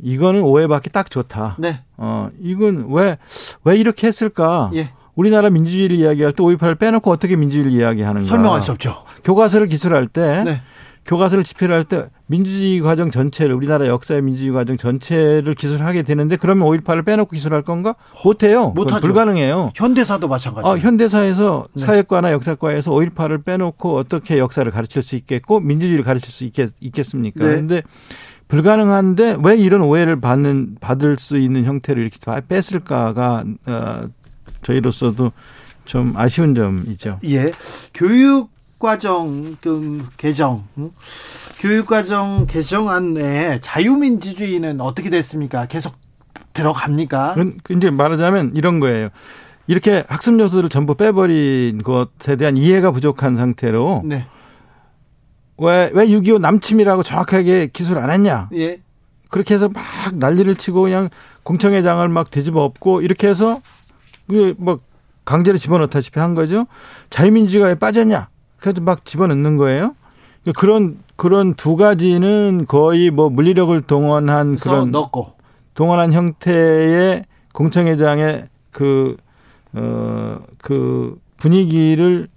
[0.00, 1.56] 이거는 오해받기 딱 좋다.
[1.58, 1.80] 네.
[1.96, 3.16] 어 이건 왜
[3.64, 4.70] 왜 이렇게 했을까?
[4.74, 4.90] 예.
[5.14, 8.26] 우리나라 민주주의를 이야기할 때 5.18을 빼놓고 어떻게 민주주의를 이야기하는가?
[8.26, 9.04] 설명할 수 없죠.
[9.24, 10.62] 교과서를 기술할 때, 네.
[11.04, 17.04] 교과서를 집필할 때 민주주의 과정 전체를 우리나라 역사의 민주주의 과정 전체를 기술하게 되는데 그러면 5.18을
[17.04, 17.96] 빼놓고 기술할 건가?
[18.24, 18.70] 못해요.
[18.70, 19.00] 못하죠.
[19.00, 19.72] 불가능해요.
[19.74, 20.68] 현대사도 마찬가지.
[20.68, 21.84] 어, 현대사에서 네.
[21.84, 27.40] 사회과나 역사과에서 5.18을 빼놓고 어떻게 역사를 가르칠 수 있겠고 민주주의를 가르칠 수 있겠, 있겠습니까?
[27.44, 27.50] 네.
[27.50, 27.82] 그런데
[28.46, 34.02] 불가능한데 왜 이런 오해를 받는 받을 수 있는 형태로 이렇게 뺐을까가 어,
[34.62, 35.32] 저희로서도
[35.84, 37.20] 좀 아쉬운 점이죠.
[37.24, 37.50] 예.
[37.94, 40.64] 교육 과정 그 개정
[41.60, 45.66] 교육 과정 개정안에 자유민주주의는 어떻게 됐습니까?
[45.66, 45.94] 계속
[46.52, 47.36] 들어갑니까?
[47.70, 49.08] 이제 말하자면 이런 거예요.
[49.66, 54.26] 이렇게 학습 요소를 전부 빼버린 것에 대한 이해가 부족한 상태로 네.
[55.58, 58.48] 왜, 왜 6.25 남침이라고 정확하게 기술 안 했냐?
[58.54, 58.80] 예.
[59.30, 59.82] 그렇게 해서 막
[60.14, 61.08] 난리를 치고 그냥
[61.44, 63.60] 공청회장을 막 뒤집어 엎고 이렇게 해서
[64.56, 64.78] 뭐
[65.24, 66.66] 강제로 집어넣다시피 한 거죠.
[67.10, 68.28] 자유민주주의가 빠졌냐?
[68.58, 69.94] 그래서 막 집어넣는 거예요.
[70.56, 75.34] 그런 그런 두 가지는 거의 뭐 물리력을 동원한 그런 넣고
[75.74, 79.16] 동원한 형태의 공청회장의 그
[79.74, 82.28] 어, 그 분위기를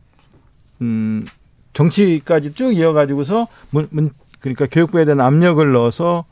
[0.82, 1.26] 음
[1.74, 6.26] 정치까지 쭉 이어가지고서 문, 문 그러니까 교육부에 대한 압력을 넣어서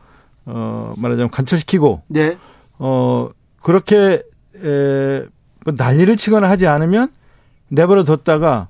[0.46, 2.38] 어 말하자면 관철시키고 네.
[2.78, 3.30] 어
[3.62, 4.22] 그렇게
[4.64, 5.28] 에, 뭐
[5.66, 7.12] 난리를 치거나 하지 않으면
[7.70, 8.68] 내버려 뒀다가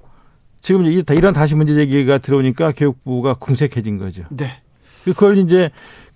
[0.62, 4.24] 지금 이런 다시 문제 제기가 들어오니까 교육부가 궁색해진 거죠.
[4.30, 4.62] 네.
[5.04, 5.70] 그걸 이제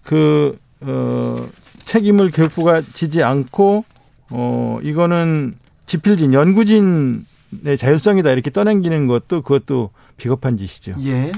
[0.03, 1.45] 그, 어,
[1.83, 3.83] 책임을 교육부가 지지 않고,
[4.29, 10.95] 어, 이거는 지필진, 연구진의 자율성이다 이렇게 떠넘기는 것도 그것도 비겁한 짓이죠.
[11.05, 11.31] 예.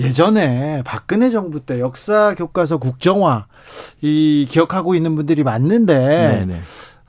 [0.00, 3.46] 예전에 박근혜 정부 때 역사 교과서 국정화
[4.00, 5.94] 이 기억하고 있는 분들이 많는데
[6.46, 6.60] 네네.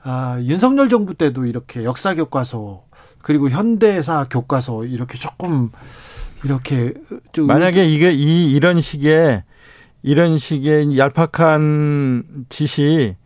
[0.08, 2.84] 아, 윤석열 정부 때도 이렇게 역사 교과서
[3.22, 5.70] 그리고 현대사 교과서 이렇게 조금
[6.44, 6.94] 이렇게
[7.32, 9.42] 좀 만약에 이게 이 이런 식의
[10.04, 13.16] 이런 식의 얄팍한 짓이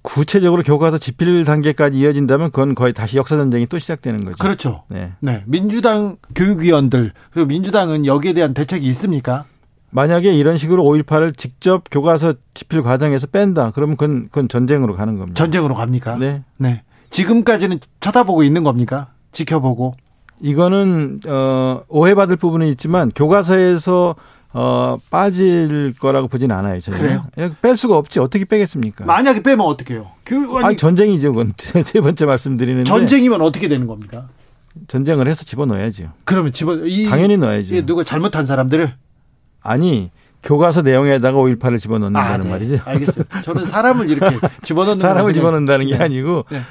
[0.00, 4.38] 구체적으로 교과서 집필 단계까지 이어진다면 그건 거의 다시 역사 전쟁이 또 시작되는 거죠.
[4.38, 4.84] 그렇죠.
[4.88, 5.12] 네.
[5.20, 5.44] 네.
[5.46, 9.44] 민주당 교육위원들 그리고 민주당은 여기에 대한 대책이 있습니까?
[9.92, 13.72] 만약에 이런 식으로 5.18을 직접 교과서 집필 과정에서 뺀다.
[13.74, 15.36] 그러면 그건, 그건 전쟁으로 가는 겁니다.
[15.36, 16.16] 전쟁으로 갑니까?
[16.16, 16.42] 네.
[16.56, 16.82] 네.
[17.10, 19.08] 지금까지는 쳐다보고 있는 겁니까?
[19.32, 19.94] 지켜보고.
[20.40, 24.16] 이거는, 어, 오해받을 부분은 있지만 교과서에서
[24.54, 26.78] 어, 빠질 거라고 보진 않아요.
[26.80, 26.98] 저는.
[26.98, 27.26] 그래요?
[27.62, 28.18] 뺄 수가 없지.
[28.18, 29.04] 어떻게 빼겠습니까?
[29.04, 30.10] 만약에 빼면 어떻게 해요?
[30.26, 30.66] 교육원이.
[30.66, 31.32] 아, 전쟁이죠.
[31.32, 31.52] 그건
[31.84, 32.84] 세 번째 말씀드리는데.
[32.84, 34.28] 전쟁이면 어떻게 되는 겁니까?
[34.88, 36.12] 전쟁을 해서 집어넣어야죠.
[36.24, 37.84] 그러면 집어, 이, 당연히 넣어야죠.
[37.86, 38.94] 누가 잘못한 사람들을?
[39.62, 40.10] 아니
[40.42, 42.50] 교과서 내용에다가 5.18을 집어넣는다는 아, 네.
[42.50, 42.78] 말이죠.
[42.84, 43.42] 알겠습니다.
[43.42, 46.04] 저는 사람을 이렇게 집어넣는 사람을 집어넣는다는 게 네.
[46.04, 46.62] 아니고 네.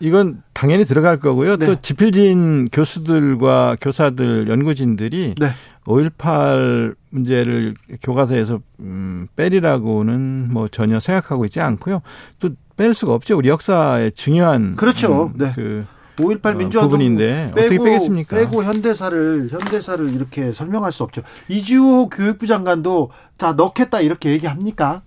[0.00, 1.56] 이건 당연히 들어갈 거고요.
[1.56, 1.66] 네.
[1.66, 5.46] 또 지필진 교수들과 교사들, 연구진들이 네.
[5.84, 12.02] 5.18 문제를 교과서에서 음, 빼리라고는 뭐 전혀 생각하고 있지 않고요.
[12.38, 13.36] 또 뺄 수가 없죠.
[13.36, 15.26] 우리 역사의 중요한 그렇죠.
[15.26, 15.52] 음, 네.
[15.54, 15.84] 그
[16.18, 18.36] 5.18 어, 민주화도 부분인데 빼고, 어떻게 빼겠습니까?
[18.36, 21.22] 빼고 현대사를 현대사를 이렇게 설명할 수 없죠.
[21.48, 25.02] 이주호 교육부 장관도 다 넣겠다 이렇게 얘기합니까?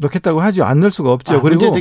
[0.00, 0.40] 넣겠다고.
[0.40, 1.34] 안 넣을 수가 없죠.
[1.34, 1.72] 아, 그리고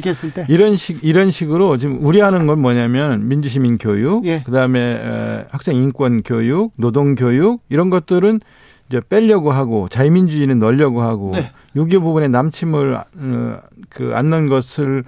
[0.50, 4.42] 이런 식 이런 식으로 지금 우려하는 건 뭐냐면 민주시민 교육, 예.
[4.44, 8.40] 그다음에 학생 인권 교육, 노동 교육 이런 것들은
[8.90, 11.52] 이제 빼려고 하고 자유민주주의는 넣으려고 하고 네.
[11.76, 13.58] 유교 부분에 남침을 어,
[13.90, 15.04] 그안 넣은 것을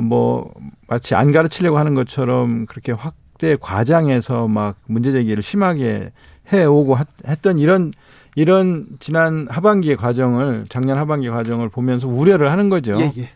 [0.00, 0.52] 뭐
[0.86, 6.12] 마치 안 가르치려고 하는 것처럼 그렇게 확대 과장해서 막 문제 제기를 심하게
[6.52, 7.92] 해오고 했던 이런
[8.34, 12.96] 이런 지난 하반기의 과정을 작년 하반기 과정을 보면서 우려를 하는 거죠.
[13.00, 13.30] 예, 예.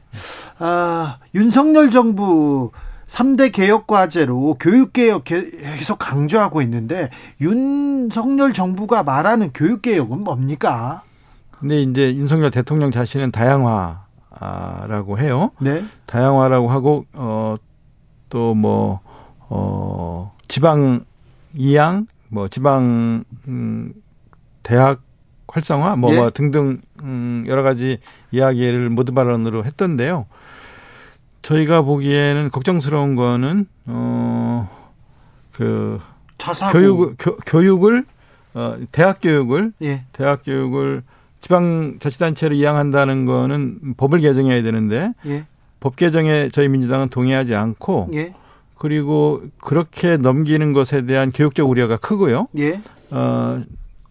[0.59, 2.71] 아, 윤석열 정부
[3.09, 11.03] 3대 개혁 과제로 교육 개혁 계속 강조하고 있는데 윤석열 정부가 말하는 교육 개혁은 뭡니까?
[11.51, 14.02] 근데 이제 윤석열 대통령 자신은 다양화
[14.89, 15.51] 라고 해요.
[15.61, 15.85] 네.
[16.07, 19.01] 다양화라고 하고 어또 뭐,
[19.49, 21.05] 어, 지방
[21.57, 23.93] 이양, 뭐 지방, 음,
[24.63, 25.03] 대학
[25.49, 26.17] 활성화, 뭐, 예.
[26.17, 27.99] 뭐 등등, 음, 여러 가지
[28.31, 30.27] 이야기를 모두 발언으로 했던데요.
[31.43, 34.71] 저희가 보기에는 걱정스러운 거는, 어,
[35.53, 36.01] 그,
[36.39, 36.73] 자사고.
[36.73, 38.07] 교육, 교, 교육을,
[38.55, 40.05] 어, 대학 교육을, 예.
[40.13, 41.03] 대학 교육을
[41.43, 45.45] 지방자치단체로 이양한다는 거는 법을 개정해야 되는데 예.
[45.81, 48.33] 법 개정에 저희 민주당은 동의하지 않고 예.
[48.77, 52.49] 그리고 그렇게 넘기는 것에 대한 교육적 우려가 크고요.
[52.59, 52.81] 예.
[53.11, 53.63] 어,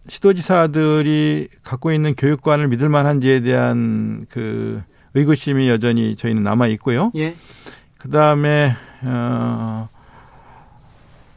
[0.08, 4.82] 시도지사들이 갖고 있는 교육관을 믿을 만한지에 대한 그
[5.14, 7.10] 의구심이 여전히 저희는 남아 있고요.
[7.16, 7.34] 예.
[7.98, 9.88] 그 다음에 어,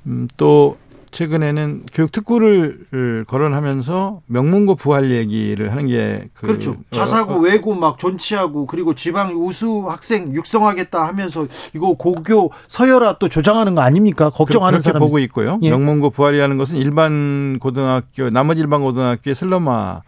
[0.07, 0.77] 음, 또
[1.15, 6.71] 최근에는 교육 특구를 거론하면서 명문고 부활 얘기를 하는 게 그 그렇죠.
[6.71, 13.17] 어, 자사고 어, 외고 막 존치하고 그리고 지방 우수 학생 육성하겠다 하면서 이거 고교 서열화
[13.19, 14.29] 또 조장하는 거 아닙니까?
[14.29, 15.59] 걱정하는 그렇게 사람 보고 있고요.
[15.61, 15.69] 예.
[15.69, 20.01] 명문고 부활이라는 것은 일반 고등학교 나머지 일반 고등학교의 슬럼화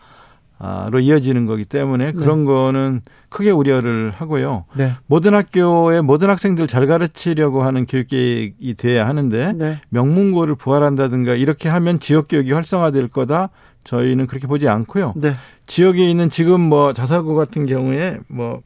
[0.90, 2.12] 로 이어지는 거기 때문에 네.
[2.12, 2.46] 그런 네.
[2.46, 4.66] 거는 크게 우려를 하고요.
[4.76, 4.96] 네.
[5.06, 9.80] 모든 학교에 모든 학생들 잘 가르치려고 하는 교육 계획이 돼야 하는데 네.
[9.90, 13.50] 명문고를 부활한다든가 이렇게 하면 지역 교육이 활성화될 거다.
[13.84, 15.14] 저희는 그렇게 보지 않고요.
[15.16, 15.34] 네.
[15.68, 18.62] 지역에 있는 지금 뭐 자사고 같은 경우에 뭐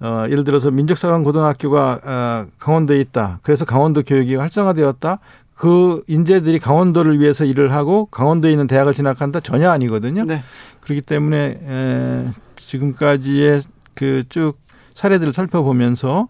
[0.00, 3.40] 어, 예를 들어서 민족사관 고등학교가 어, 강원도에 있다.
[3.42, 5.20] 그래서 강원도 교육이 활성화되었다.
[5.56, 10.24] 그 인재들이 강원도를 위해서 일을 하고 강원도에 있는 대학을 진학한다 전혀 아니거든요.
[10.24, 10.42] 네.
[10.80, 13.62] 그렇기 때문에 에, 지금까지의
[13.94, 14.58] 그 쭉
[14.96, 16.28] 사례들을 살펴보면서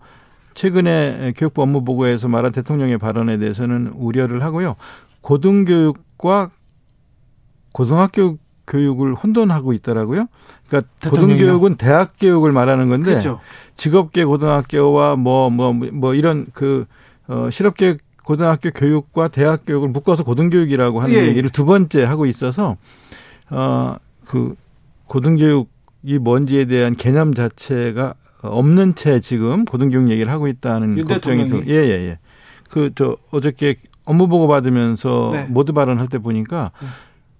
[0.55, 4.75] 최근에 교육부 업무 보고에서 말한 대통령의 발언에 대해서는 우려를 하고요.
[5.21, 6.51] 고등교육과
[7.73, 10.27] 고등학교 교육을 혼돈하고 있더라고요.
[10.67, 13.41] 그러니까 고등교육은 대학 교육을 말하는 건데 그렇죠.
[13.77, 16.87] 직업계 고등학교와 뭐 뭐뭐 뭐, 뭐 이런 그
[17.29, 21.29] 어, 실업계 고등학교 교육과 대학 교육을 묶어서 고등교육이라고 하는 예.
[21.29, 22.77] 얘기를 두 번째 하고 있어서
[23.51, 24.57] 어그
[25.07, 31.89] 고등교육이 뭔지에 대한 개념 자체가 없는 채 지금 고등교육 얘기를 하고 있다는 걱정이 좀 예예예.
[31.89, 32.19] 예, 예.
[32.69, 35.47] 그 저 어저께 업무 보고 받으면서 네.
[35.49, 36.89] 모두 발언할 때 보니까 네.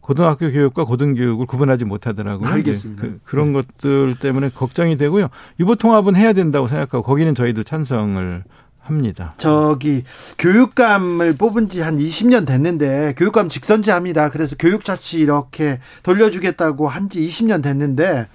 [0.01, 2.49] 고등학교 교육과 고등교육을 구분하지 못하더라고요.
[2.49, 3.03] 알겠습니다.
[3.25, 3.61] 그, 런 네.
[3.61, 5.31] 것들 때문에 걱정이 되고요.
[5.59, 8.44] 유보 통합은 해야 된다고 생각하고 거기는 저희도 찬성을
[8.87, 9.35] 합니다.
[9.37, 10.05] 저기
[10.38, 14.31] 교육감을 뽑은 지 한 20년 됐는데 교육감 직선제합니다.
[14.31, 18.27] 그래서 교육자치 이렇게 돌려주겠다고 한 지 20년 됐는데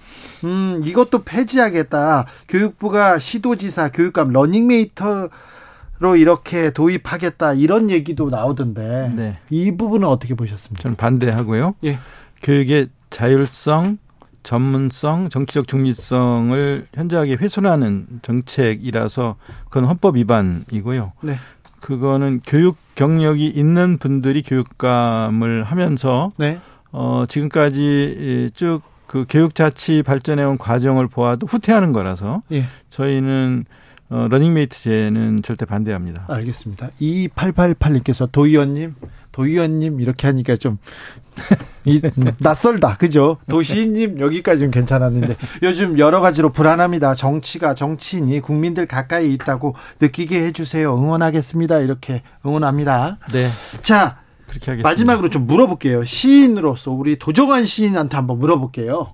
[0.46, 2.26] 음 이것도 폐지하겠다.
[2.48, 5.30] 교육부가 시도지사 교육감 러닝메이터로
[6.18, 9.38] 이렇게 도입하겠다 이런 얘기도 나오던데 네.
[9.50, 10.82] 이 부분은 어떻게 보셨습니까?
[10.84, 11.76] 저는 반대하고요.
[11.84, 12.00] 예.
[12.42, 13.98] 교육의 자율성
[14.44, 21.14] 전문성, 정치적 중립성을 현저하게 훼손하는 정책이라서 그건 헌법 위반이고요.
[21.22, 21.38] 네.
[21.80, 26.60] 그거는 교육 경력이 있는 분들이 교육감을 하면서 네.
[26.92, 32.64] 어 지금까지 쭉 그 교육 자치 발전해 온 과정을 보아도 후퇴하는 거라서 예.
[32.92, 33.66] 저희는
[34.10, 36.28] 어, 러닝메이트제는 절대 반대합니다.
[36.30, 36.92] 알겠습니다.
[37.02, 38.96] 2888님께서 도의원님
[39.32, 40.78] 도의원님 이렇게 하니까 좀
[41.86, 42.02] 이,
[42.40, 42.98] 낯설다.
[42.98, 43.38] 그죠?
[43.50, 47.16] 도시님 여기까지는 괜찮았는데 요즘 여러 가지로 불안합니다.
[47.16, 50.94] 정치가 정치인이 국민들 가까이 있다고 느끼게 해 주세요.
[50.96, 51.80] 응원하겠습니다.
[51.80, 53.18] 이렇게 응원합니다.
[53.32, 53.48] 네.
[53.82, 54.18] 자,
[54.48, 54.90] 그렇게 하겠습니다.
[54.90, 56.04] 마지막으로 좀 물어볼게요.
[56.04, 59.14] 시인으로서 우리 도정환 시인한테 한번 물어볼게요.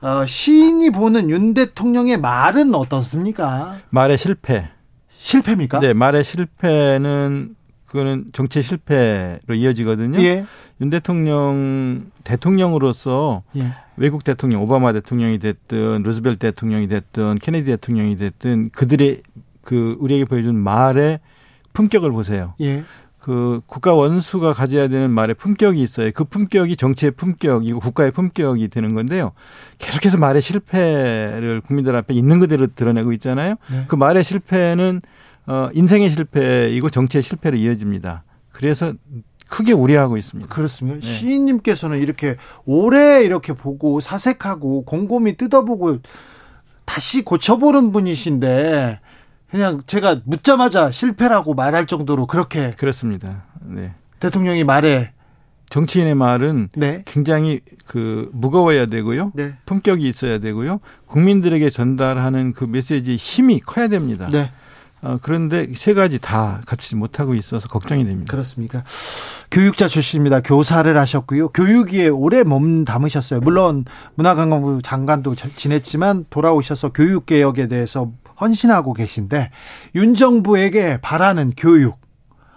[0.00, 3.78] 어, 시인이 보는 윤 대통령의 말은 어떻습니까?
[3.90, 4.68] 말의 실패.
[5.10, 5.80] 실패입니까?
[5.80, 7.56] 네, 말의 실패는
[7.88, 10.20] 그거는 정치 실패로 이어지거든요.
[10.22, 10.44] 예.
[10.80, 13.72] 윤 대통령 대통령으로서 예.
[13.96, 19.22] 외국 대통령 오바마 대통령이 됐든 루즈벨트 대통령이 됐든 케네디 대통령이 됐든 그들의
[19.62, 21.20] 그 우리에게 보여준 말의
[21.72, 22.54] 품격을 보세요.
[22.60, 22.84] 예.
[23.18, 26.10] 그 국가 원수가 가져야 되는 말의 품격이 있어요.
[26.14, 29.32] 그 품격이 정치의 품격이고 국가의 품격이 되는 건데요.
[29.78, 33.56] 계속해서 말의 실패를 국민들 앞에 있는 그대로 드러내고 있잖아요.
[33.70, 33.84] 네.
[33.88, 35.00] 그 말의 실패는
[35.48, 38.24] 어, 인생의 실패이고 정치의 실패로 이어집니다.
[38.52, 38.92] 그래서
[39.48, 40.54] 크게 우려하고 있습니다.
[40.54, 41.00] 그렇습니다.
[41.00, 41.06] 네.
[41.06, 45.98] 시인님께서는 이렇게 오래 이렇게 보고 사색하고 곰곰이 뜯어보고
[46.84, 49.00] 다시 고쳐보는 분이신데
[49.50, 53.44] 그냥 제가 묻자마자 실패라고 말할 정도로 그렇게 그렇습니다.
[53.62, 53.94] 네.
[54.20, 55.12] 대통령이 말에
[55.70, 57.02] 정치인의 말은 네.
[57.06, 59.32] 굉장히 그 무거워야 되고요.
[59.34, 59.56] 네.
[59.64, 60.80] 품격이 있어야 되고요.
[61.06, 64.28] 국민들에게 전달하는 그 메시지의 힘이 커야 됩니다.
[64.30, 64.50] 네.
[65.00, 68.30] 어, 그런데 세 가지 다 갖추지 못하고 있어서 걱정이 됩니다.
[68.30, 68.82] 그렇습니까?
[69.50, 70.40] 교육자 출신입니다.
[70.40, 71.48] 교사를 하셨고요.
[71.48, 73.40] 교육위에 오래 몸 담으셨어요.
[73.40, 73.84] 물론
[74.16, 79.50] 문화관광부 장관도 지냈지만 돌아오셔서 교육개혁에 대해서 헌신하고 계신데
[79.94, 81.96] 윤 정부에게 바라는 교육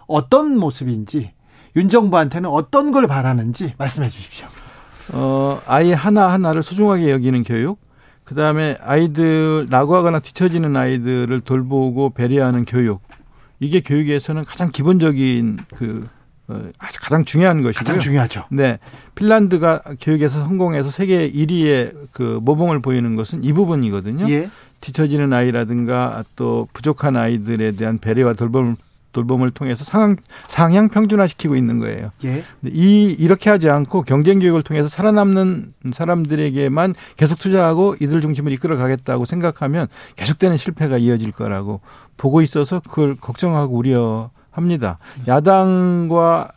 [0.07, 1.33] 어떤 모습인지
[1.75, 4.47] 윤 정부한테는 어떤 걸 바라는지 말씀해 주십시오.
[5.13, 7.79] 어, 아이 하나하나를 소중하게 여기는 교육,
[8.31, 13.01] 그 다음에 아이들, 낙오하거나 뒤처지는 아이들을 돌보고 배려하는 교육.
[13.59, 16.07] 이게 교육에서는 가장 기본적인 그,
[16.47, 17.73] 어, 가장 중요한 것이고요.
[17.77, 18.45] 가장 중요하죠.
[18.49, 18.79] 네.
[19.15, 24.29] 핀란드가 교육에서 성공해서 세계 1위의 그 모범을 보이는 것은 이 부분이거든요.
[24.29, 24.49] 예.
[24.79, 28.77] 뒤처지는 아이라든가 또 부족한 아이들에 대한 배려와 돌봄을
[29.11, 30.15] 돌봄을 통해서 상향,
[30.47, 32.11] 상향 평준화시키고 있는 거예요.
[32.23, 32.43] 예.
[32.65, 39.25] 이 이렇게 하지 않고 경쟁 교육을 통해서 살아남는 사람들에게만 계속 투자하고 이들 중심으로 이끌어 가겠다고
[39.25, 41.81] 생각하면 계속되는 실패가 이어질 거라고
[42.17, 44.97] 보고 있어서 그걸 걱정하고 우려합니다.
[45.27, 46.51] 야당과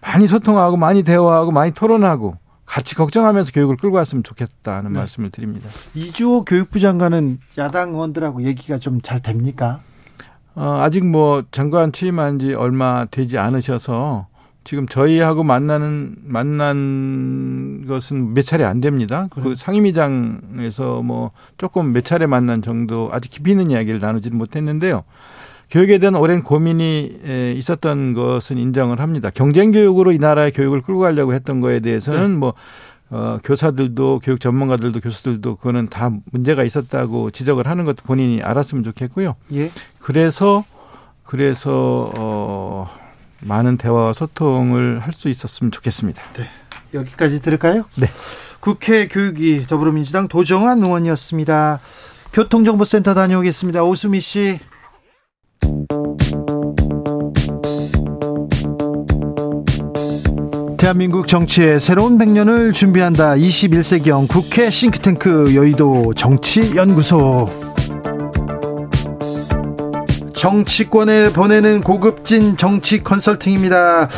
[0.00, 4.98] 많이 소통하고 많이 대화하고 많이 토론하고 같이 걱정하면서 교육을 끌고 왔으면 좋겠다는 네.
[4.98, 5.68] 말씀을 드립니다.
[5.94, 9.80] 이주호 교육부 장관은 야당 의원들하고 얘기가 좀 잘 됩니까?
[10.58, 14.26] 어, 아직 뭐 장관 취임한 지 얼마 되지 않으셔서
[14.64, 19.28] 지금 저희하고 만나는 만난 것은 몇 차례 안 됩니다.
[19.30, 19.50] 그 그래.
[19.50, 25.04] 그 상임위장에서 뭐 조금 몇 차례 만난 정도 아직 깊이 있는 이야기를 나누지는 못했는데요.
[25.70, 29.30] 교육에 대한 오랜 고민이 있었던 것은 인정을 합니다.
[29.32, 32.36] 경쟁 교육으로 이 나라의 교육을 끌고 가려고 했던 거에 대해서는 네.
[32.36, 32.54] 뭐
[33.10, 39.34] 어, 교사들도 교육 전문가들도 교수들도 그거는 다 문제가 있었다고 지적을 하는 것도 본인이 알았으면 좋겠고요.
[39.54, 39.70] 예.
[39.98, 40.64] 그래서
[41.24, 42.90] 그래서 어
[43.40, 46.22] 많은 대화와 소통을 할 수 있었으면 좋겠습니다.
[46.34, 46.44] 네.
[46.94, 47.84] 여기까지 들을까요?
[47.96, 48.08] 네.
[48.60, 51.80] 국회 교육위 더불어민주당 도정환 의원이었습니다.
[52.32, 53.82] 교통정보센터 다녀오겠습니다.
[53.84, 54.58] 오수미 씨.
[60.78, 63.34] 대한민국 정치의 새로운 100년을 준비한다.
[63.34, 67.48] 21세기형 국회 싱크탱크 여의도 정치연구소.
[70.32, 74.08] 정치권에 보내는 고급진 정치 컨설팅입니다.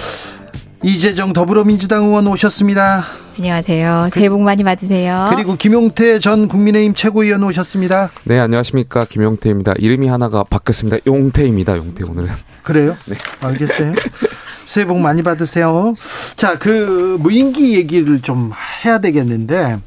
[0.82, 3.04] 이재정 더불어민주당 의원 오셨습니다.
[3.38, 4.10] 안녕하세요.
[4.12, 5.30] 새해 복 많이 받으세요.
[5.34, 8.10] 그리고 김용태 전 국민의힘 최고위원 오셨습니다.
[8.24, 9.06] 네, 안녕하십니까.
[9.06, 9.74] 김용태입니다.
[9.78, 10.98] 이름이 하나가 바뀌었습니다.
[11.06, 11.78] 용태입니다.
[11.78, 12.28] 용태 오늘은.
[12.62, 12.94] 그래요?
[13.06, 13.16] 네.
[13.40, 13.94] 알겠어요.
[14.70, 15.96] 새해 복 많이 받으세요.
[16.36, 18.52] 자, 그 무인기 얘기를 좀
[18.84, 19.80] 해야 되겠는데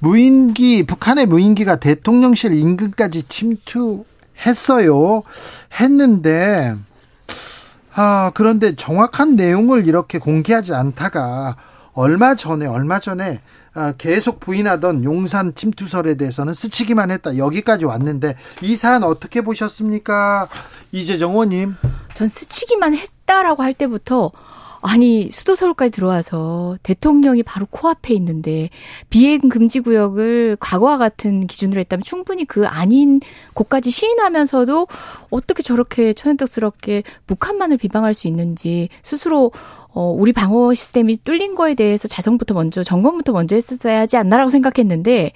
[0.00, 5.22] 무인기 북한의 무인기가 대통령실 인근까지 침투했어요.
[5.80, 6.74] 했는데
[7.94, 11.54] 아, 그런데 정확한 내용을 이렇게 공개하지 않다가
[11.92, 13.40] 얼마 전에 얼마 전에
[13.72, 17.36] 아, 계속 부인하던 용산 침투설에 대해서는 스치기만 했다.
[17.36, 20.48] 여기까지 왔는데 이 사안 어떻게 보셨습니까?
[20.90, 21.76] 이재정 의원님.
[22.14, 24.32] 전 스치기만 했 다라고 할 때부터
[24.82, 28.70] 아니 수도 서울까지 들어와서 대통령이 바로 코앞에 있는데
[29.10, 33.20] 비행 금지 구역을 과거와 같은 기준으로 했다면 충분히 그 아닌
[33.54, 34.86] 곳까지 시인하면서도
[35.30, 39.50] 어떻게 저렇게 천연덕스럽게 북한만을 비방할 수 있는지 스스로
[39.96, 45.32] 어 우리 방어 시스템이 뚫린 거에 대해서 자성부터 먼저 점검부터 먼저 했었어야 하지 않나라고 생각했는데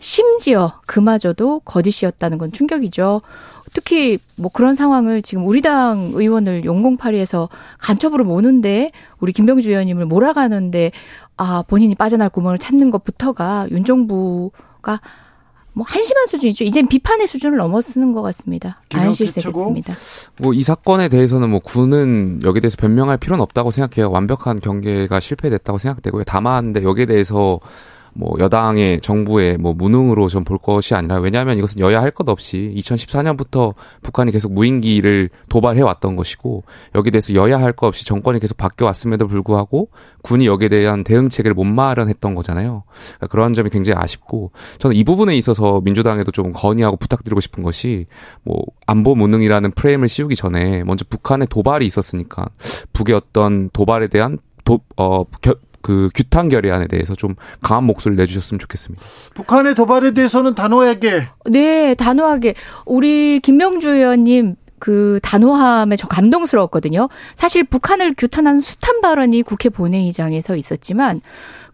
[0.00, 3.22] 심지어 그마저도 거짓이었다는 건 충격이죠.
[3.72, 10.90] 특히 뭐 그런 상황을 지금 우리 당 의원을 용공파리에서 간첩으로 모는데 우리 김병주 의원님을 몰아가는데
[11.36, 15.00] 아 본인이 빠져날 구멍을 찾는 것부터가 윤 정부가
[15.72, 16.64] 뭐 한심한 수준이죠.
[16.64, 18.80] 이젠 비판의 수준을 넘어서는 것 같습니다.
[18.92, 19.94] 아연실세겠습니다.
[20.42, 24.10] 뭐 이 사건에 대해서는 뭐 군은 여기에 대해서 변명할 필요는 없다고 생각해요.
[24.10, 26.24] 완벽한 경계가 실패됐다고 생각되고요.
[26.26, 27.60] 다만 근데 여기에 대해서
[28.20, 32.72] 뭐 여당의 정부의 뭐 무능으로 좀 볼 것이 아니라 왜냐하면 이것은 여야 할 것 없이
[32.76, 38.56] 2014년부터 북한이 계속 무인기를 도발해 왔던 것이고 여기에 대해서 여야 할 것 없이 정권이 계속
[38.58, 39.88] 바뀌어 왔음에도 불구하고
[40.22, 42.82] 군이 여기에 대한 대응 체계를 못 마련했던 거잖아요.
[43.16, 48.06] 그러니까 그러한 점이 굉장히 아쉽고 저는 이 부분에 있어서 민주당에도 좀 건의하고 부탁드리고 싶은 것이
[48.42, 48.56] 뭐
[48.86, 52.46] 안보 무능이라는 프레임을 씌우기 전에 먼저 북한의 도발이 있었으니까
[52.92, 58.58] 북의 어떤 도발에 대한 도, 어, 겨, 그 규탄 결의안에 대해서 좀 강한 목소리를 내주셨으면
[58.58, 59.02] 좋겠습니다.
[59.34, 61.28] 북한의 도발에 대해서는 단호하게.
[61.50, 62.54] 네, 단호하게.
[62.84, 67.08] 우리 김명주 의원님 그 단호함에 저 감동스러웠거든요.
[67.36, 71.20] 사실 북한을 규탄하는 숱한 발언이 국회 본회의장에서 있었지만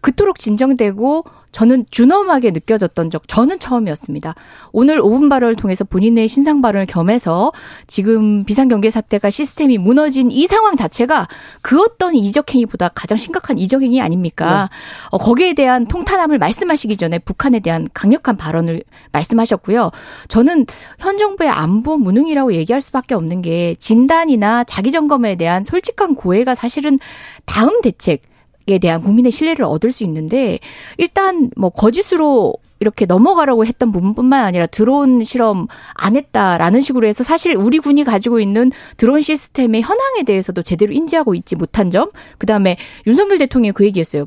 [0.01, 4.35] 그토록 진정되고 저는 준엄하게 느껴졌던 적 저는 처음이었습니다.
[4.73, 7.51] 오늘 5분 발언을 통해서 본인의 신상 발언을 겸해서
[7.87, 11.27] 지금 비상경계 사태가 시스템이 무너진 이 상황 자체가
[11.61, 14.69] 그 어떤 이적 행위보다 가장 심각한 이적 행위 아닙니까?
[14.71, 14.77] 네.
[15.09, 19.89] 어, 거기에 대한 통탄함을 말씀하시기 전에 북한에 대한 강력한 발언을 말씀하셨고요.
[20.27, 20.67] 저는
[20.99, 26.99] 현 정부의 안보 무능이라고 얘기할 수밖에 없는 게 진단이나 자기 점검에 대한 솔직한 고해가 사실은
[27.45, 28.21] 다음 대책
[28.69, 30.59] 에 대한 국민의 신뢰를 얻을 수 있는데
[30.97, 37.55] 일단 뭐 거짓으로 이렇게 넘어가려고 했던 부분뿐만 아니라 드론 실험 안 했다라는 식으로 해서 사실
[37.55, 42.77] 우리 군이 가지고 있는 드론 시스템의 현황에 대해서도 제대로 인지하고 있지 못한 점, 그 다음에
[43.07, 44.25] 윤석열 대통령이 그 얘기했어요.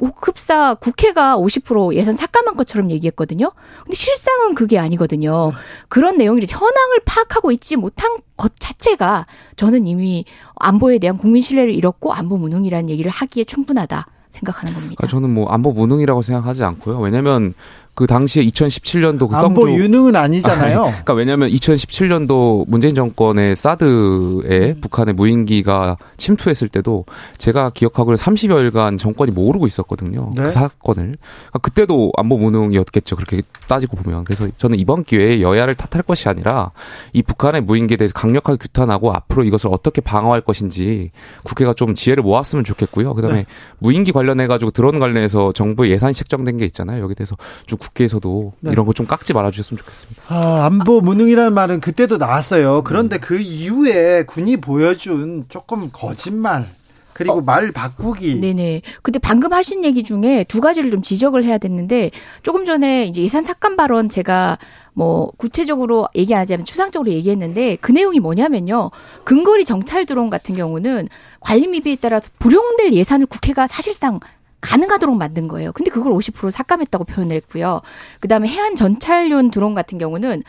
[0.00, 3.50] 흡사 국회가 50% 예산 삭감한 것처럼 얘기했거든요.
[3.84, 5.52] 근데 실상은 그게 아니거든요.
[5.88, 9.26] 그런 내용이 현황을 파악하고 있지 못한 것 자체가
[9.56, 10.24] 저는 이미
[10.56, 14.06] 안보에 대한 국민 신뢰를 잃었고 안보 무능이라는 얘기를 하기에 충분하다.
[14.30, 14.94] 생각하는 겁니다.
[14.96, 16.98] 그러니까 저는 뭐 안보 무능이라고 생각하지 않고요.
[16.98, 17.54] 왜냐하면
[17.98, 20.82] 그 당시에 2017년도 그 안보 성조 유능은 아니잖아요.
[20.82, 24.80] 그러니까 왜냐하면 2017년도 문재인 정권의 사드에 음.
[24.80, 27.06] 북한의 무인기가 침투했을 때도
[27.38, 30.30] 제가 기억하기로 30여일간 정권이 모르고 있었거든요.
[30.36, 30.46] 그 네?
[30.46, 31.16] 그 사건을.
[31.16, 33.16] 그러니까 그때도 안보 무능이었겠죠.
[33.16, 34.22] 그렇게 따지고 보면.
[34.22, 36.70] 그래서 저는 이번 기회에 여야를 탓할 것이 아니라
[37.12, 41.10] 이 북한의 무인기에 대해서 강력하게 규탄하고 앞으로 이것을 어떻게 방어할 것인지
[41.42, 43.14] 국회가 좀 지혜를 모았으면 좋겠고요.
[43.14, 43.46] 그다음에 네.
[43.80, 47.02] 무인기 관련해 가지고 드론 관련해서 정부의 예산이 책정된 게 있잖아요.
[47.02, 47.34] 여기 대해서
[47.66, 48.72] 쭉 국회에서도 네.
[48.72, 50.22] 이런 거 좀 깎지 말아주셨으면 좋겠습니다.
[50.28, 52.82] 아, 안보 무능이라는 말은 그때도 나왔어요.
[52.84, 53.20] 그런데 음.
[53.20, 56.66] 그 이후에 군이 보여준 조금 거짓말
[57.12, 57.40] 그리고 어.
[57.40, 58.36] 말 바꾸기.
[58.40, 58.82] 네네.
[59.02, 62.10] 근데 방금 하신 얘기 중에 두 가지를 좀 지적을 해야 됐는데
[62.42, 64.56] 조금 전에 이제 예산 삭감 발언 제가
[64.94, 68.90] 뭐 구체적으로 얘기하자면 추상적으로 얘기했는데 그 내용이 뭐냐면요.
[69.24, 71.08] 근거리 정찰 드론 같은 경우는
[71.40, 74.20] 관리 미비에 따라서 불용될 예산을 국회가 사실상
[74.60, 75.72] 가능하도록 만든 거예요.
[75.72, 77.80] 근데 그걸 50% 삭감했다고 표현을 했고요.
[78.20, 80.42] 그다음에 해안 전찰용 드론 같은 경우는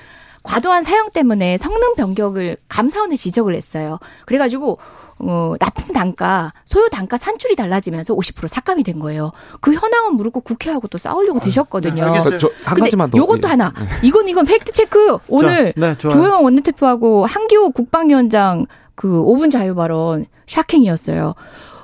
[0.44, 4.00] 과도한 사용 때문에 성능 변경을 감사원에 지적을 했어요.
[4.26, 4.80] 그래가지고
[5.22, 9.32] 어, 납품 단가, 소요 단가 산출이 달라지면서 50% 삭감이 된 거예요.
[9.60, 11.96] 그 현황은 모르고 국회하고 또 싸우려고 아, 드셨거든요.
[11.96, 12.38] 네, 알겠어요.
[12.38, 13.18] 저, 한 가지만 더.
[13.18, 13.50] 요것도 예.
[13.50, 13.74] 하나.
[14.02, 15.18] 이건 이건 팩트 체크.
[15.28, 21.36] 오늘 자, 네, 조영 원내대표하고 한기호 국방위원장 그 5분 자유 발언 샤킹이었어요.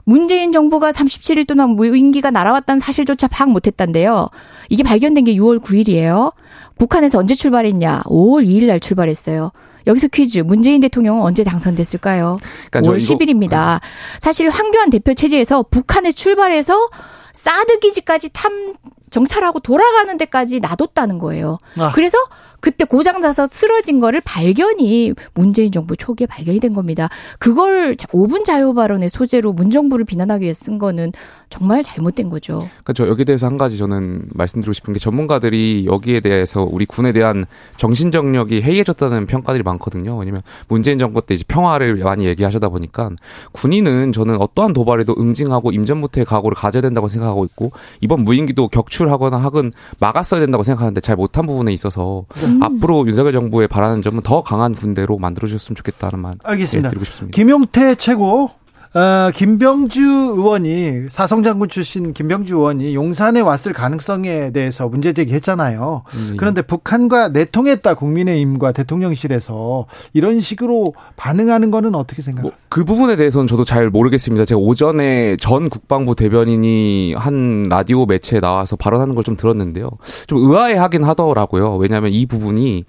[0.05, 4.29] 문재인 정부가 37일 동안 무인기가 날아왔다는 사실조차 파악 못했단데요.
[4.69, 6.33] 이게 발견된 게 6월 9일이에요.
[6.77, 8.03] 북한에서 언제 출발했냐?
[8.05, 9.51] 5월 2일 날 출발했어요.
[9.87, 10.39] 여기서 퀴즈.
[10.39, 12.37] 문재인 대통령은 언제 당선됐을까요?
[12.71, 13.81] 그러니까 5월 10일입니다.
[14.19, 16.89] 사실 황교안 대표 체제에서 북한에 출발해서
[17.33, 18.75] 사드 기지까지 탐
[19.09, 21.57] 정찰하고 돌아가는 데까지 놔뒀다는 거예요.
[21.77, 21.91] 아.
[21.93, 22.17] 그래서
[22.65, 27.09] 그때 고장 나서 쓰러진 거를 발견이 문재인 정부 초기에 발견이 된 겁니다.
[27.37, 31.11] 그걸 5분 자유 발언의 소재로 문 정부를 비난하기 위해 쓴 거는
[31.49, 32.67] 정말 잘못된 거죠.
[32.83, 33.07] 그렇죠.
[33.07, 37.45] 여기에 대해서 한 가지 저는 말씀드리고 싶은 게 전문가들이 여기에 대해서 우리 군에 대한
[37.77, 40.17] 정신 정력이 해이해졌다는 평가들이 많거든요.
[40.17, 43.11] 왜냐면 문재인 정권 때 이제 평화를 많이 얘기하시다 보니까
[43.51, 49.37] 군인은 저는 어떠한 도발에도 응징하고 임전부터의 각오를 가져야 된다고 생각하고 있고 이번 무인기도 격 출하거나
[49.37, 52.45] 하건 막았어야 된다고 생각하는데 잘 못한 부분에 있어서 네.
[52.45, 52.63] 음.
[52.63, 56.87] 앞으로 윤석열 정부에 바라는 점은 더 강한 군대로 만들어 주셨으면 좋겠다는 말 알겠습니다.
[56.87, 57.35] 예, 드리고 싶습니다.
[57.35, 58.51] 김용태 최고
[58.95, 66.03] 어, 김병주 의원이 사성장군 출신 김병주 의원이 용산에 왔을 가능성에 대해서 문제 제기했잖아요.
[66.07, 66.35] 음, 예.
[66.37, 72.49] 그런데 북한과 내통했다 국민의힘과 대통령실에서 이런 식으로 반응하는 거는 어떻게 생각하세요?
[72.49, 74.45] 뭐, 그 부분에 대해서는 저도 잘 모르겠습니다.
[74.45, 79.89] 제가 오전에 전 국방부 대변인이 한 라디오 매체에 나와서 발언하는 걸 좀 들었는데요.
[80.27, 81.77] 좀 의아해하긴 하더라고요.
[81.77, 82.83] 왜냐하면 이 부분이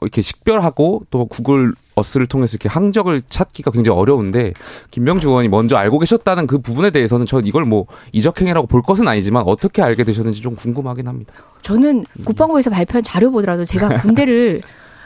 [0.00, 4.52] 이렇게 식별하고 또 구글 어스를 통해서 이렇게 항적을 찾기가 굉장히 어려운데
[4.90, 9.42] 김명주 의원이 먼저 알고 계셨다는 그 부분에 대해서는 전 이걸 뭐 이적행위라고 볼 것은 아니지만
[9.46, 11.34] 어떻게 알게 되셨는지 좀 궁금하긴 합니다.
[11.62, 14.62] 저는 국방부에서 발표한 자료 보더라도 제가 군대를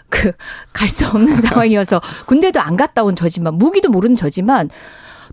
[0.08, 0.32] 그
[0.72, 4.68] 갈 수 없는 상황이어서 군대도 안 갔다 온 저지만 무기도 모르는 저지만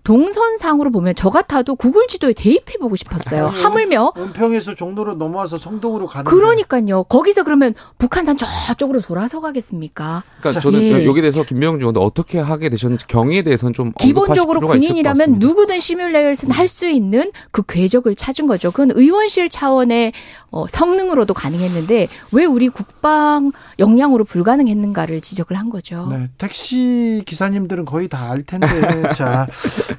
[0.04, 3.48] 동선상으로 보면 저 같아도 구글 지도에 대입해 보고 싶었어요.
[3.48, 7.04] 아니, 하물며 은평에서 종로로 넘어와서 성동으로 가는 그러니까요.
[7.04, 10.24] 거기서 그러면 북한산 저쪽으로 돌아서 가겠습니까?
[10.40, 11.04] 그러니까 저는 예.
[11.04, 16.68] 여기 대해서 김명중 의원도 어떻게 하게 되셨는지 경위에 대해서는 좀 기본적으로 군인이라면 누구든 시뮬레이션 할
[16.68, 18.70] 수 있는 그 궤적을 찾은 거죠.
[18.70, 20.12] 그건 의원실 차원의
[20.50, 26.08] 어, 성능으로도 가능했는데 왜 우리 국방 역량으로 불가능했는가를 지적을 한 거죠.
[26.10, 28.66] 네, 택시 기사님들은 거의 다 알 텐데
[29.16, 29.46] 자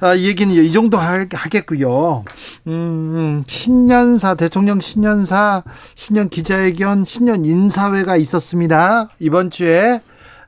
[0.00, 2.24] 아, 이 얘기는 이 정도 하겠고요.
[2.68, 5.62] 음, 신년사 대통령 신년사
[5.94, 9.08] 신년 기자회견 신년 인사회가 있었습니다.
[9.18, 10.00] 이번 주에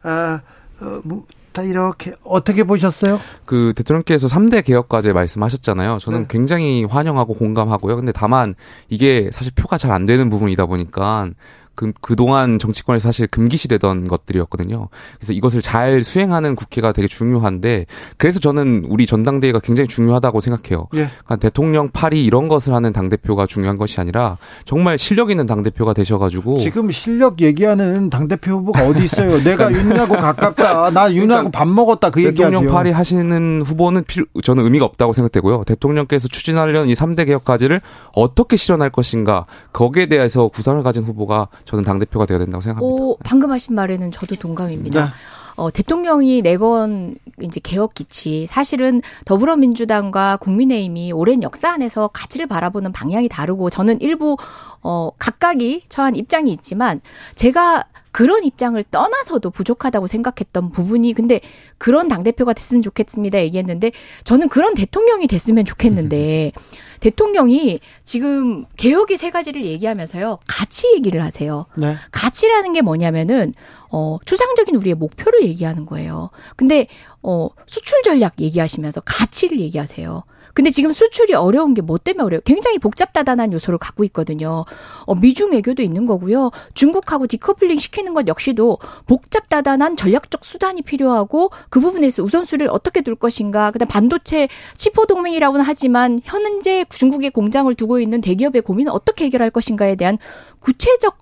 [0.02, 0.40] 아,
[0.80, 3.20] 어, 뭐, 다 이렇게 어떻게 보셨어요?
[3.44, 5.98] 그 대통령께서 3대 개혁 과제 말씀하셨잖아요.
[6.00, 6.26] 저는 네.
[6.30, 7.96] 굉장히 환영하고 공감하고요.
[7.96, 8.54] 근데 다만
[8.88, 11.28] 이게 사실 표가 잘 안 되는 부분이다 보니까
[11.74, 14.88] 그, 그동안 정치권에서 사실 금기시되던 것들이었거든요.
[15.16, 20.88] 그래서 이것을 잘 수행하는 국회가 되게 중요한데 그래서 저는 우리 전당대회가 굉장히 중요하다고 생각해요.
[20.94, 21.08] 예.
[21.08, 25.62] 그러니까 대통령 팔이 이런 것을 하는 당 대표가 중요한 것이 아니라 정말 실력 있는 당
[25.62, 29.38] 대표가 되셔가지고 지금 실력 얘기하는 당 대표 후보가 어디 있어요?
[29.44, 30.90] 내가 윤하고 가깝다.
[30.90, 32.10] 나 윤하고 그러니까 밥 먹었다.
[32.10, 32.50] 그 얘기하죠.
[32.50, 35.64] 대통령 팔이 하시는 후보는 필요, 저는 의미가 없다고 생각되고요.
[35.64, 37.80] 대통령께서 추진하려는 이 3대 개혁까지를
[38.14, 43.02] 어떻게 실현할 것인가 거기에 대해서 구상을 가진 후보가 저는 당 대표가 되어야 된다고 생각합니다.
[43.02, 45.04] 오, 방금 하신 말에는 저도 동감입니다.
[45.04, 45.10] 네.
[45.56, 53.28] 어, 대통령이 내건 이제 개혁 기치 사실은 더불어민주당과 국민의힘이 오랜 역사 안에서 가치를 바라보는 방향이
[53.28, 54.36] 다르고 저는 일부
[54.82, 57.00] 어 각각이 처한 입장이 있지만
[57.34, 61.40] 제가 그런 입장을 떠나서도 부족하다고 생각했던 부분이 근데
[61.78, 63.90] 그런 당 대표가 됐으면 좋겠습니다 얘기했는데
[64.24, 66.52] 저는 그런 대통령이 됐으면 좋겠는데
[67.02, 71.66] 대통령이 지금 개혁의 세 가지를 얘기하면서요 가치 얘기를 하세요.
[71.76, 71.96] 네.
[72.12, 73.52] 가치라는 게 뭐냐면은
[73.90, 76.30] 어 추상적인 우리의 목표를 얘기하는 거예요.
[76.54, 76.86] 근데
[77.20, 80.22] 어 수출 전략 얘기하시면서 가치를 얘기하세요.
[80.54, 82.40] 근데 지금 수출이 어려운 게 뭐 때문에 어려워요?
[82.44, 84.64] 굉장히 복잡다단한 요소를 갖고 있거든요.
[85.06, 86.50] 어, 미중 외교도 있는 거고요.
[86.74, 93.70] 중국하고 디커플링 시키는 것 역시도 복잡다단한 전략적 수단이 필요하고 그 부분에서 우선순위를 어떻게 둘 것인가.
[93.72, 99.94] 그다음 반도체 치포 동맹이라고는 하지만 현재 중국에 공장을 두고 있는 대기업의 고민은 어떻게 해결할 것인가에
[99.96, 100.18] 대한
[100.60, 101.18] 구체적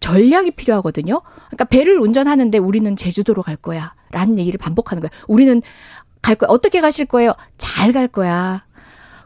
[0.00, 1.20] 전략이 필요하거든요.
[1.48, 3.94] 그러니까 배를 운전하는데 우리는 제주도로 갈 거야.
[4.10, 5.10] 라는 얘기를 반복하는 거야.
[5.28, 5.60] 우리는
[6.22, 6.48] 갈 거야.
[6.50, 7.32] 어떻게 가실 거예요?
[7.58, 8.64] 잘 갈 거야.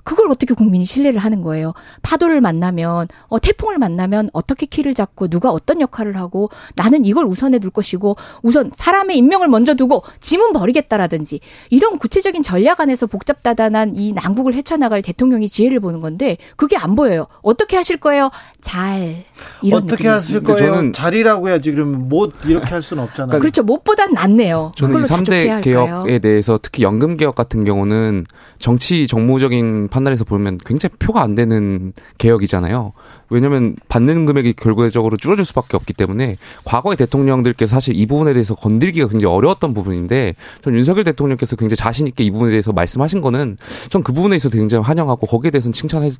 [0.05, 1.73] 그걸 어떻게 국민이 신뢰를 하는 거예요.
[2.03, 7.59] 파도를 만나면 어 태풍을 만나면 어떻게 키를 잡고 누가 어떤 역할을 하고 나는 이걸 우선해
[7.59, 11.41] 둘 것이고 우선 사람의 인명을 먼저 두고 짐은 버리겠다라든지
[11.71, 17.27] 이런 구체적인 전략 안에서 복잡다단한 이 난국을 헤쳐나갈 대통령이 지혜를 보는 건데 그게 안 보여요.
[17.43, 18.31] 어떻게 하실 거예요?
[18.61, 19.25] 잘
[19.63, 20.59] 이런 어떻게 하실 거예요?
[20.59, 23.41] 저는 잘이라고 해야지 그러면 못 이렇게 할 수는 없잖아요.
[23.41, 23.63] 그렇죠.
[23.63, 24.73] 못보단 낫네요.
[24.77, 28.25] 저는 이 3대 개혁에 대해서 특히 연금 개혁 같은 경우는
[28.59, 32.93] 정치 정무적인 판단에서 보면 굉장히 표가 안 되는 개혁이잖아요.
[33.31, 39.09] 왜냐하면 받는 금액이 결과적으로 줄어들 수밖에 없기 때문에 과거의 대통령들께서 사실 이 부분에 대해서 건들기가
[39.09, 43.57] 굉장히 어려웠던 부분인데 전 윤석열 대통령께서 굉장히 자신 있게 이 부분에 대해서 말씀하신 거는
[43.91, 46.11] 전 그 부분에 있어서 굉장히 환영하고 거기에 대해서는 칭찬해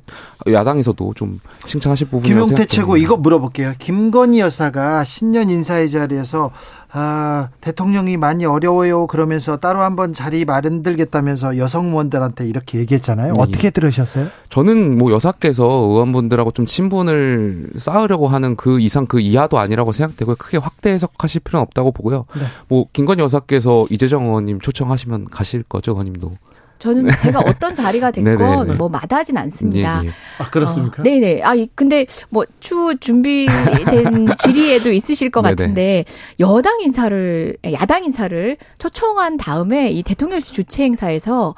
[0.51, 3.73] 야당에서도 좀 칭찬하실 부분이라고 김용태 최고 이거 물어볼게요.
[3.77, 6.51] 김건희 여사가 신년 인사의 자리에서
[6.97, 9.05] 아, 대통령이 많이 어려워요.
[9.07, 13.33] 그러면서 따로 한번 자리 마련들겠다면서 여성의원들한테 이렇게 얘기했잖아요.
[13.33, 13.41] 네.
[13.41, 14.27] 어떻게 들으셨어요?
[14.49, 20.35] 저는 뭐 여사께서 의원분들하고 좀 친분 을 쌓으려고 하는 그 이상 그 이하도 아니라고 생각되고요.
[20.37, 22.25] 크게 확대 해석하실 필요는 없다고 보고요.
[22.35, 22.41] 네.
[22.67, 26.31] 뭐 김건희 여사께서 이재정 의원님 초청하시면 가실 거죠, 의원님도.
[26.79, 30.01] 저는 제가 어떤 자리가 됐건 뭐 마다하진 않습니다.
[30.03, 30.11] 예, 예.
[30.39, 31.01] 아 그렇습니까?
[31.01, 31.41] 어, 네네.
[31.43, 36.05] 아 근데 뭐 추후 준비된 질의에도 있으실 것 같은데
[36.39, 41.55] 여당 인사를 야당 인사를 초청한 다음에 이 대통령실 주최 행사에서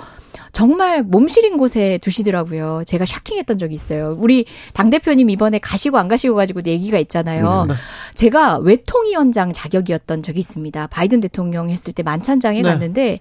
[0.52, 2.84] 정말 몸시린 곳에 두시더라고요.
[2.86, 4.18] 제가 샤킹했던 적이 있어요.
[4.20, 7.66] 우리 당 대표님 이번에 가시고 안 가시고 가지고 얘기가 있잖아요.
[7.68, 7.76] 네.
[8.16, 10.88] 제가 외통위원장 자격이었던 적이 있습니다.
[10.88, 12.70] 바이든 대통령 했을 때 만찬장에 네.
[12.70, 13.20] 갔는데.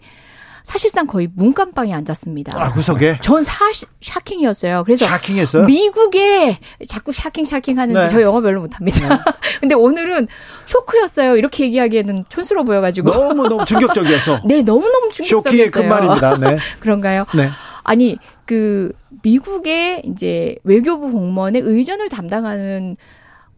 [0.67, 2.61] 사실상 거의 문간방에 앉았습니다.
[2.61, 3.21] 아, 구석에?
[3.23, 4.83] 전 사실 샤킹이었어요.
[4.83, 5.65] 그래서 샤킹했어요?
[5.65, 6.59] 미국에
[6.89, 8.09] 자꾸 샤킹 샤킹 하는데 네.
[8.09, 9.09] 저 영어 별로 못합니다.
[9.09, 9.15] 네.
[9.61, 10.27] 근데 오늘은
[10.67, 11.37] 쇼크였어요.
[11.37, 14.41] 이렇게 얘기하기에는 촌스러워 보여가지고 너무 너무 충격적이어서.
[14.45, 15.41] 네, 너무 너무 충격적이었어요.
[15.41, 16.37] 쇼킹의 큰 말입니다.
[16.37, 16.59] 네.
[16.81, 17.27] 그런가요?
[17.37, 17.49] 네.
[17.85, 18.91] 아니 그
[19.23, 22.97] 미국의 이제 외교부 공무원의 의전을 담당하는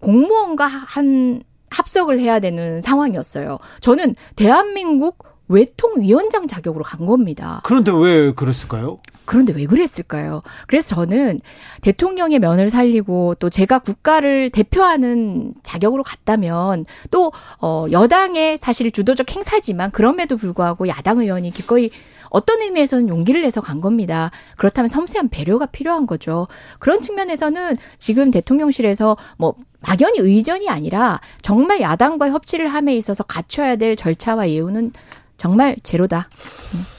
[0.01, 3.59] 공무원과 한 합석을 해야 되는 상황이었어요.
[3.81, 7.61] 저는 대한민국 외통위원장 자격으로 간 겁니다.
[7.65, 8.99] 그런데 왜 그랬을까요?
[9.25, 10.41] 그런데 왜 그랬을까요?
[10.67, 11.41] 그래서 저는
[11.83, 17.31] 대통령의 면을 살리고 또 제가 국가를 대표하는 자격으로 갔다면 또,
[17.61, 21.91] 어, 여당의 사실 주도적 행사지만 그럼에도 불구하고 야당 의원이 기꺼이
[22.31, 24.31] 어떤 의미에서는 용기를 내서 간 겁니다.
[24.57, 26.47] 그렇다면 섬세한 배려가 필요한 거죠.
[26.79, 33.95] 그런 측면에서는 지금 대통령실에서 뭐 막연히 의전이 아니라 정말 야당과 협치를 함에 있어서 갖춰야 될
[33.95, 34.93] 절차와 예우는
[35.39, 36.29] 정말 제로다.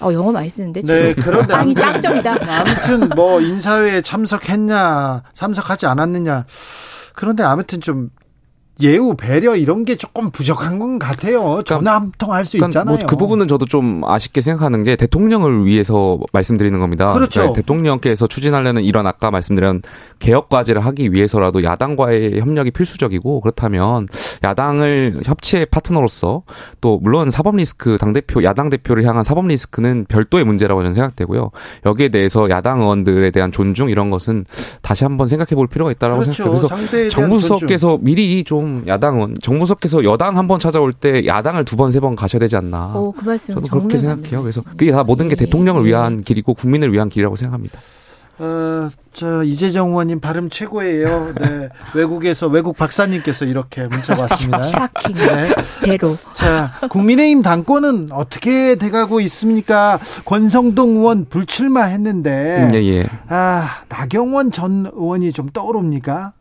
[0.02, 2.32] 어 영어 많이 쓰는데 네, 그런데 아니 짱점이다.
[2.50, 6.46] 아무튼 뭐 인사회에 참석했냐, 참석하지 않았느냐.
[7.14, 8.10] 그런데 아무튼 좀
[8.82, 11.42] 예우 배려 이런 게 조금 부족한 것 같아요.
[11.44, 12.98] 그러니까 전화 한 통 할수 있잖아요.
[12.98, 17.14] 뭐 그 부분은 저도 좀 아쉽게 생각하는 게 대통령을 위해서 말씀드리는 겁니다.
[17.14, 17.42] 그렇죠.
[17.48, 19.82] 네, 대통령께서 추진하려는 이런 아까 말씀드린
[20.20, 24.08] 개혁 과제를 하기 위해서라도 야당과의 협력이 필수적이고 그렇다면
[24.44, 26.44] 야당을 협치의 파트너로서
[26.82, 31.52] 또 물론 사법 리스크 당 대표 야당 대표를 향한 사법 리스크는 별도의 문제라고 저는 생각되고요.
[31.86, 34.46] 여기에 대해서 야당 의원들에 대한 존중 이런 것은
[34.82, 36.44] 다시 한번 생각해 볼 필요가 있다라고 그렇죠.
[36.44, 36.68] 생각해요.
[36.90, 41.90] 그래서 정부 수석께서 미리 좀좀 야당은 정무석께서 여당 한 번 찾아올 때 야당을 두 번
[41.92, 42.94] 세 번 가셔야 되지 않나.
[42.96, 44.42] 오, 그 말씀 저는 그렇게 생각해요.
[44.42, 45.90] 그래서 그게 다 모든 게 예, 대통령을 예.
[45.90, 47.80] 위한 길이고 국민을 위한 길이라고 생각합니다.
[48.42, 51.34] 어, 저 이재정 의원님 발음 최고예요.
[51.42, 51.68] 네.
[51.94, 54.64] 외국에서 외국 박사님께서 이렇게 문자 왔습니다.
[54.70, 55.14] 샤킹.
[55.16, 55.50] 네.
[55.82, 56.16] 제로.
[56.36, 60.00] 자, 국민의힘 당권은 어떻게 돼가고 있습니까?
[60.24, 63.06] 권성동 의원 불출마했는데, 예, 예.
[63.28, 66.32] 아 나경원 전 의원이 좀 떠오릅니까?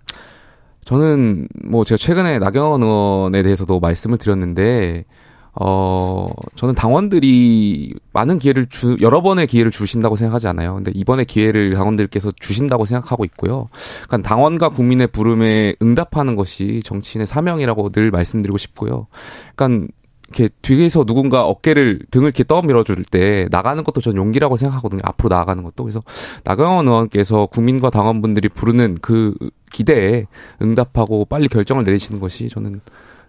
[0.88, 5.04] 저는 뭐 제가 최근에 나경원 의원에 대해서도 말씀을 드렸는데
[5.52, 10.76] 어, 저는 당원들이 많은 기회를 주, 여러 번의 기회를 주신다고 생각하지 않아요.
[10.76, 13.68] 근데 이번에 기회를 당원들께서 주신다고 생각하고 있고요.
[14.06, 19.08] 그러니까 당원과 국민의 부름에 응답하는 것이 정치인의 사명이라고 늘 말씀드리고 싶고요.
[19.56, 19.88] 그러니까
[20.28, 25.00] 이렇게 뒤에서 누군가 어깨를 등을 이렇게 떠밀어 줄 때 나가는 것도 전 용기라고 생각하거든요.
[25.04, 25.84] 앞으로 나아가는 것도.
[25.84, 26.02] 그래서
[26.44, 29.34] 나경원 의원께서 국민과 당원분들이 부르는 그
[29.72, 30.26] 기대에
[30.60, 32.80] 응답하고 빨리 결정을 내리시는 것이 저는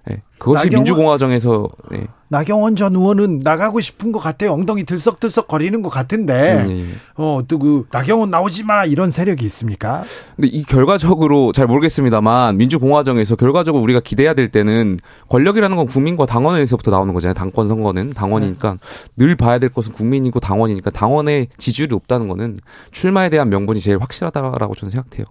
[0.08, 0.22] 네.
[0.38, 2.08] 그것이 나경원, 민주공화정에서 네.
[2.30, 4.54] 나경원 전 의원은 나가고 싶은 것 같아요.
[4.54, 6.86] 엉덩이 들썩들썩 거리는 것 같은데 네.
[7.16, 10.04] 어또 그 나경원 나오지 마 이런 세력이 있습니까?
[10.36, 14.98] 근데 이 결과적으로 잘 모르겠습니다만 민주공화정에서 결과적으로 우리가 기대해야 될 때는
[15.30, 17.34] 권력이라는 건 국민과 당원에서부터 나오는 거잖아요.
[17.34, 18.78] 당권 선거는 당원이니까 네.
[19.18, 22.58] 늘 봐야 될 것은 국민이고 당원이니까 당원의 지지율이 높다는 거는
[22.92, 25.26] 출마에 대한 명분이 제일 확실하다라고 저는 생각해요.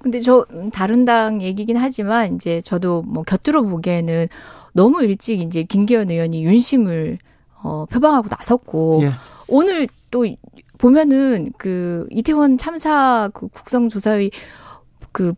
[0.00, 4.28] 근데 저 다른 당 얘기긴 하지만 이제 저도 뭐 곁들여 보기에는
[4.72, 7.18] 너무 일찍 이제 김기현 의원이 윤심을
[7.62, 9.10] 어 표방하고 나섰고 예.
[9.48, 10.24] 오늘 또
[10.78, 14.30] 보면은 그 이태원 참사 그 국정조사위
[15.10, 15.34] 그,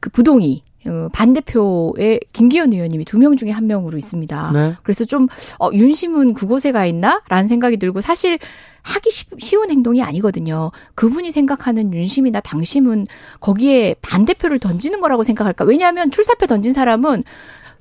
[0.00, 0.67] 그 부동이 어,
[1.12, 4.50] 반대표의 김기현 의원님이 두 명 중에 한 명으로 있습니다.
[4.52, 4.74] 네.
[4.82, 5.26] 그래서 좀
[5.58, 8.38] 어, 윤심은 그곳에 가 있나라는 생각이 들고 사실
[8.82, 10.70] 하기 쉬운 행동이 아니거든요.
[10.94, 13.06] 그분이 생각하는 윤심이나 당심은
[13.40, 15.64] 거기에 반대표를 던지는 거라고 생각할까?
[15.64, 17.24] 왜냐하면 출사표 던진 사람은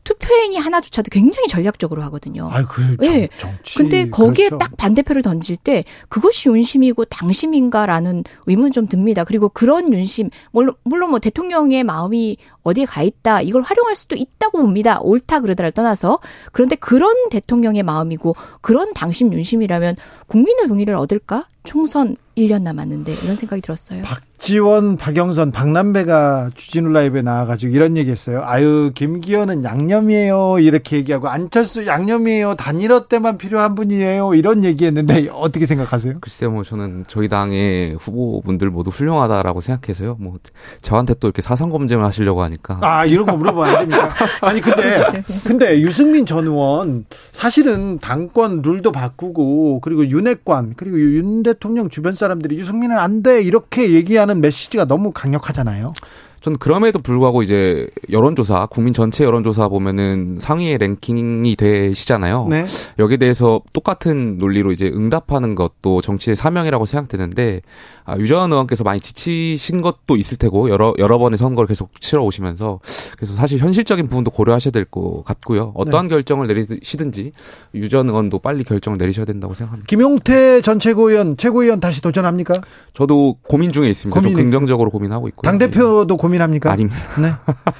[0.07, 2.47] 투표행위 하나조차도 굉장히 전략적으로 하거든요.
[2.49, 3.27] 아, 그 네.
[3.37, 3.77] 정치.
[3.77, 4.57] 근데 거기에 그렇죠.
[4.57, 9.25] 딱 반대표를 던질 때 그것이 윤심이고 당심인가라는 의문 좀 듭니다.
[9.25, 14.59] 그리고 그런 윤심 물론 물론 뭐 대통령의 마음이 어디에 가 있다 이걸 활용할 수도 있다고
[14.59, 15.01] 봅니다.
[15.01, 16.19] 옳다 그러더라를 떠나서
[16.53, 19.97] 그런데 그런 대통령의 마음이고 그런 당심 윤심이라면
[20.27, 21.47] 국민의 동의를 얻을까?
[21.65, 24.03] 총선 1년 남았는데 이런 생각이 들었어요.
[24.03, 28.43] 박 지원, 박영선, 박남배가 주진우 라이브에 나와가지고 이런 얘기했어요.
[28.45, 36.19] 아유 김기현은 양념이에요 이렇게 얘기하고 안철수 양념이에요 단일화 때만 필요한 분이에요 이런 얘기했는데 어떻게 생각하세요?
[36.21, 40.17] 글쎄요, 뭐 저는 저희 당의 후보분들 모두 훌륭하다라고 생각해서요.
[40.19, 40.37] 뭐
[40.81, 44.09] 저한테 또 이렇게 사상 검증을 하시려고 하니까 아 이런 거 물어보면 안 됩니까?
[44.41, 45.03] 아니 근데
[45.45, 52.55] 근데 유승민 전 의원 사실은 당권 룰도 바꾸고 그리고 윤핵관 그리고 윤 대통령 주변 사람들이
[52.57, 55.93] 유승민은 안 돼 이렇게 얘기하는 메시지가 너무 강력하잖아요.
[56.41, 62.47] 저는 그럼에도 불구하고 이제 여론조사, 국민 전체 여론조사 보면은 상위의 랭킹이 되시잖아요.
[62.49, 62.65] 네.
[62.99, 67.61] 여기에 대해서 똑같은 논리로 이제 응답하는 것도 정치의 사명이라고 생각되는데
[68.05, 72.79] 아, 유전 의원께서 많이 지치신 것도 있을 테고 여러 여러 번의 선거를 계속 치러 오시면서
[73.17, 75.73] 그래서 사실 현실적인 부분도 고려하셔야 될 것 같고요.
[75.75, 76.15] 어떠한 네.
[76.15, 77.33] 결정을 내리시든지
[77.75, 79.85] 유전 의원도 빨리 결정을 내리셔야 된다고 생각합니다.
[79.87, 82.53] 김용태 전 최고위원 최고위원 다시 도전합니까?
[82.93, 84.17] 저도 고민 중에 있습니다.
[84.17, 85.41] 고민 좀 긍정적으로 고민하고 있고요.
[85.41, 86.71] 당 대표도 고민합니까?
[86.71, 86.99] 아닙니다.
[87.21, 87.31] 네.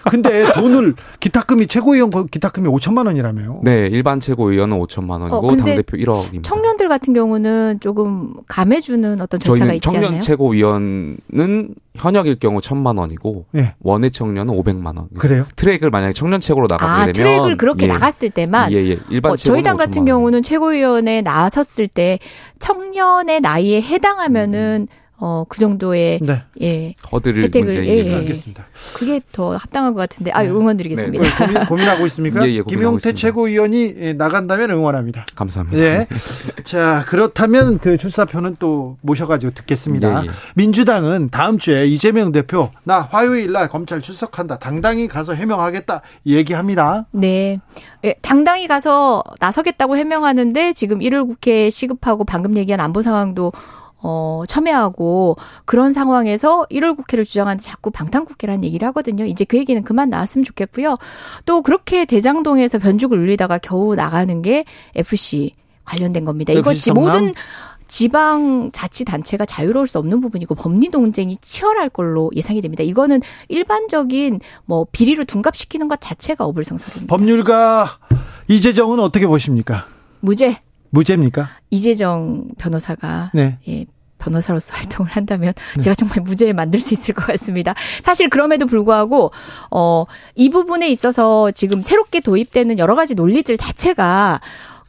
[0.09, 3.61] 근데 돈을 기탁금이 최고위원 기탁금이 5천만 원이라며요.
[3.63, 6.43] 네, 일반 최고위원은 5천만 원이고 어, 당 대표 1억입니다.
[6.43, 10.21] 청년들 같은 경우는 조금 감해주는 어떤 절차가 있지 청년 않나요?
[10.21, 13.73] 최고위원은 현역일 경우 천만 원이고 네.
[13.81, 15.09] 원외 청년은 오백만 원.
[15.17, 15.45] 그래요?
[15.55, 17.89] 트랙을 만약에 청년 책으로 나가게 아, 되면 트랙을 그렇게 예.
[17.89, 18.97] 나갔을 때만 예, 예.
[19.09, 22.19] 일반 어, 저희 당 같은 경우는 최고위원에 나섰을 때
[22.59, 25.06] 청년의 나이에 해당하면은 음.
[25.20, 26.43] 어, 그 정도의 네.
[26.61, 26.93] 예.
[27.01, 28.15] 거드를 혜택을 예, 예.
[28.15, 28.65] 알겠습니다.
[28.95, 30.49] 그게 더 합당한 것 같은데 아 네.
[30.49, 31.47] 응원드리겠습니다.
[31.47, 31.65] 네.
[31.65, 32.45] 고민, 하고 있습니까?
[32.47, 35.26] 예, 예, 김용태 최고위원이 예, 나간다면 응원합니다.
[35.36, 35.84] 감사합니다.
[35.84, 36.07] 예.
[36.63, 40.24] 자 그렇다면 그 출사표는 또 모셔가지고 듣겠습니다.
[40.24, 40.32] 예, 예.
[40.53, 44.57] 민주당은 다음 주에 이재명 대표 나 화요일 날 검찰 출석한다.
[44.57, 47.07] 당당히 가서 해명하겠다 얘기합니다.
[47.11, 47.59] 네.
[48.03, 53.51] 예, 당당히 가서 나서겠다고 해명하는데 지금 1월 국회 시급하고 방금 얘기한 안보 상황도
[53.99, 59.25] 어, 첨예하고 그런 상황에서 1월 국회를 주장하는 자꾸 방탄국회라는 얘기를 하거든요.
[59.25, 60.97] 이제 그 얘기는 그만 나왔으면 좋겠고요.
[61.45, 65.51] 또 그렇게 대장동에서 변죽을 울리다가 겨우 나가는 게 FC
[65.85, 66.53] 관련된 겁니다.
[66.53, 67.31] 이거 지 모든
[67.87, 72.83] 지방 자치 단체가 자유로울 수 없는 부분이고 법리 논쟁이 치열할 걸로 예상이 됩니다.
[72.83, 77.07] 이거는 일반적인 뭐 비리로 둔갑시키는 것 자체가 어불성설입니다.
[77.07, 77.97] 법률가
[78.49, 79.85] 이재정은 어떻게 보십니까?
[80.19, 80.57] 무죄.
[80.97, 81.47] 무죄입니까?
[81.69, 83.57] 이재정 변호사가 네.
[83.67, 83.85] 예,
[84.17, 85.81] 변호사로서 활동을 한다면 네.
[85.81, 87.75] 제가 정말 무죄에 만들 수 있을 것 같습니다.
[88.01, 89.31] 사실 그럼에도 불구하고
[89.69, 94.39] 어, 이 부분에 있어서 지금 새롭게 도입되는 여러 가지 논리들 자체가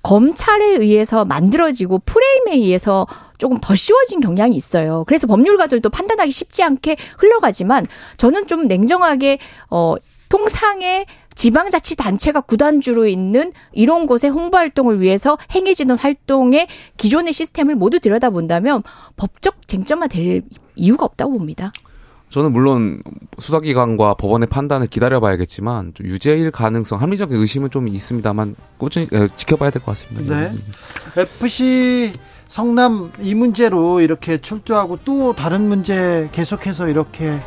[0.03, 3.07] 검찰에 의해서 만들어지고 프레임에 의해서
[3.37, 5.05] 조금 더 씌워진 경향이 있어요.
[5.07, 7.87] 그래서 법률가들도 판단하기 쉽지 않게 흘러가지만
[8.17, 9.39] 저는 좀 냉정하게
[9.71, 9.97] 어
[10.29, 11.07] 통상의
[11.39, 16.67] 지방자치단체가 구단주로 있는 이런 곳의 홍보 활동을 위해서 행해지는 활동의
[16.97, 18.83] 기존의 시스템을 모두 들여다본다면
[19.17, 20.43] 법적 쟁점화 될
[20.75, 21.71] 이유가 없다고 봅니다.
[22.31, 23.01] 저는 물론
[23.39, 30.51] 수사기관과 법원의 판단을 기다려봐야겠지만 유죄일 가능성, 합리적인 의심은 좀 있습니다만 꾸준히 지켜봐야 될 것 같습니다.
[30.51, 30.57] 네.
[31.17, 32.13] FC
[32.49, 37.39] 성남 이 문제로 이렇게 출두하고 또 다른 문제 계속해서 이렇게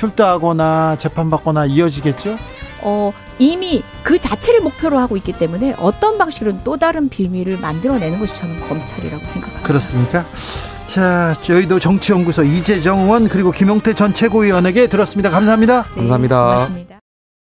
[0.00, 2.38] 출두하거나 재판받거나 이어지겠죠?
[2.82, 8.36] 어, 이미 그 자체를 목표로 하고 있기 때문에 어떤 방식으로는 또 다른 빌미를 만들어내는 것이
[8.36, 9.66] 저는 검찰이라고 생각합니다.
[9.66, 10.24] 그렇습니까?
[10.86, 15.30] 자, 저희도 정치연구소 이재정 의원 그리고 김용태 전 최고위원에게 들었습니다.
[15.30, 15.84] 감사합니다.
[15.90, 16.42] 네, 감사합니다.
[16.42, 16.99] 고맙습니다.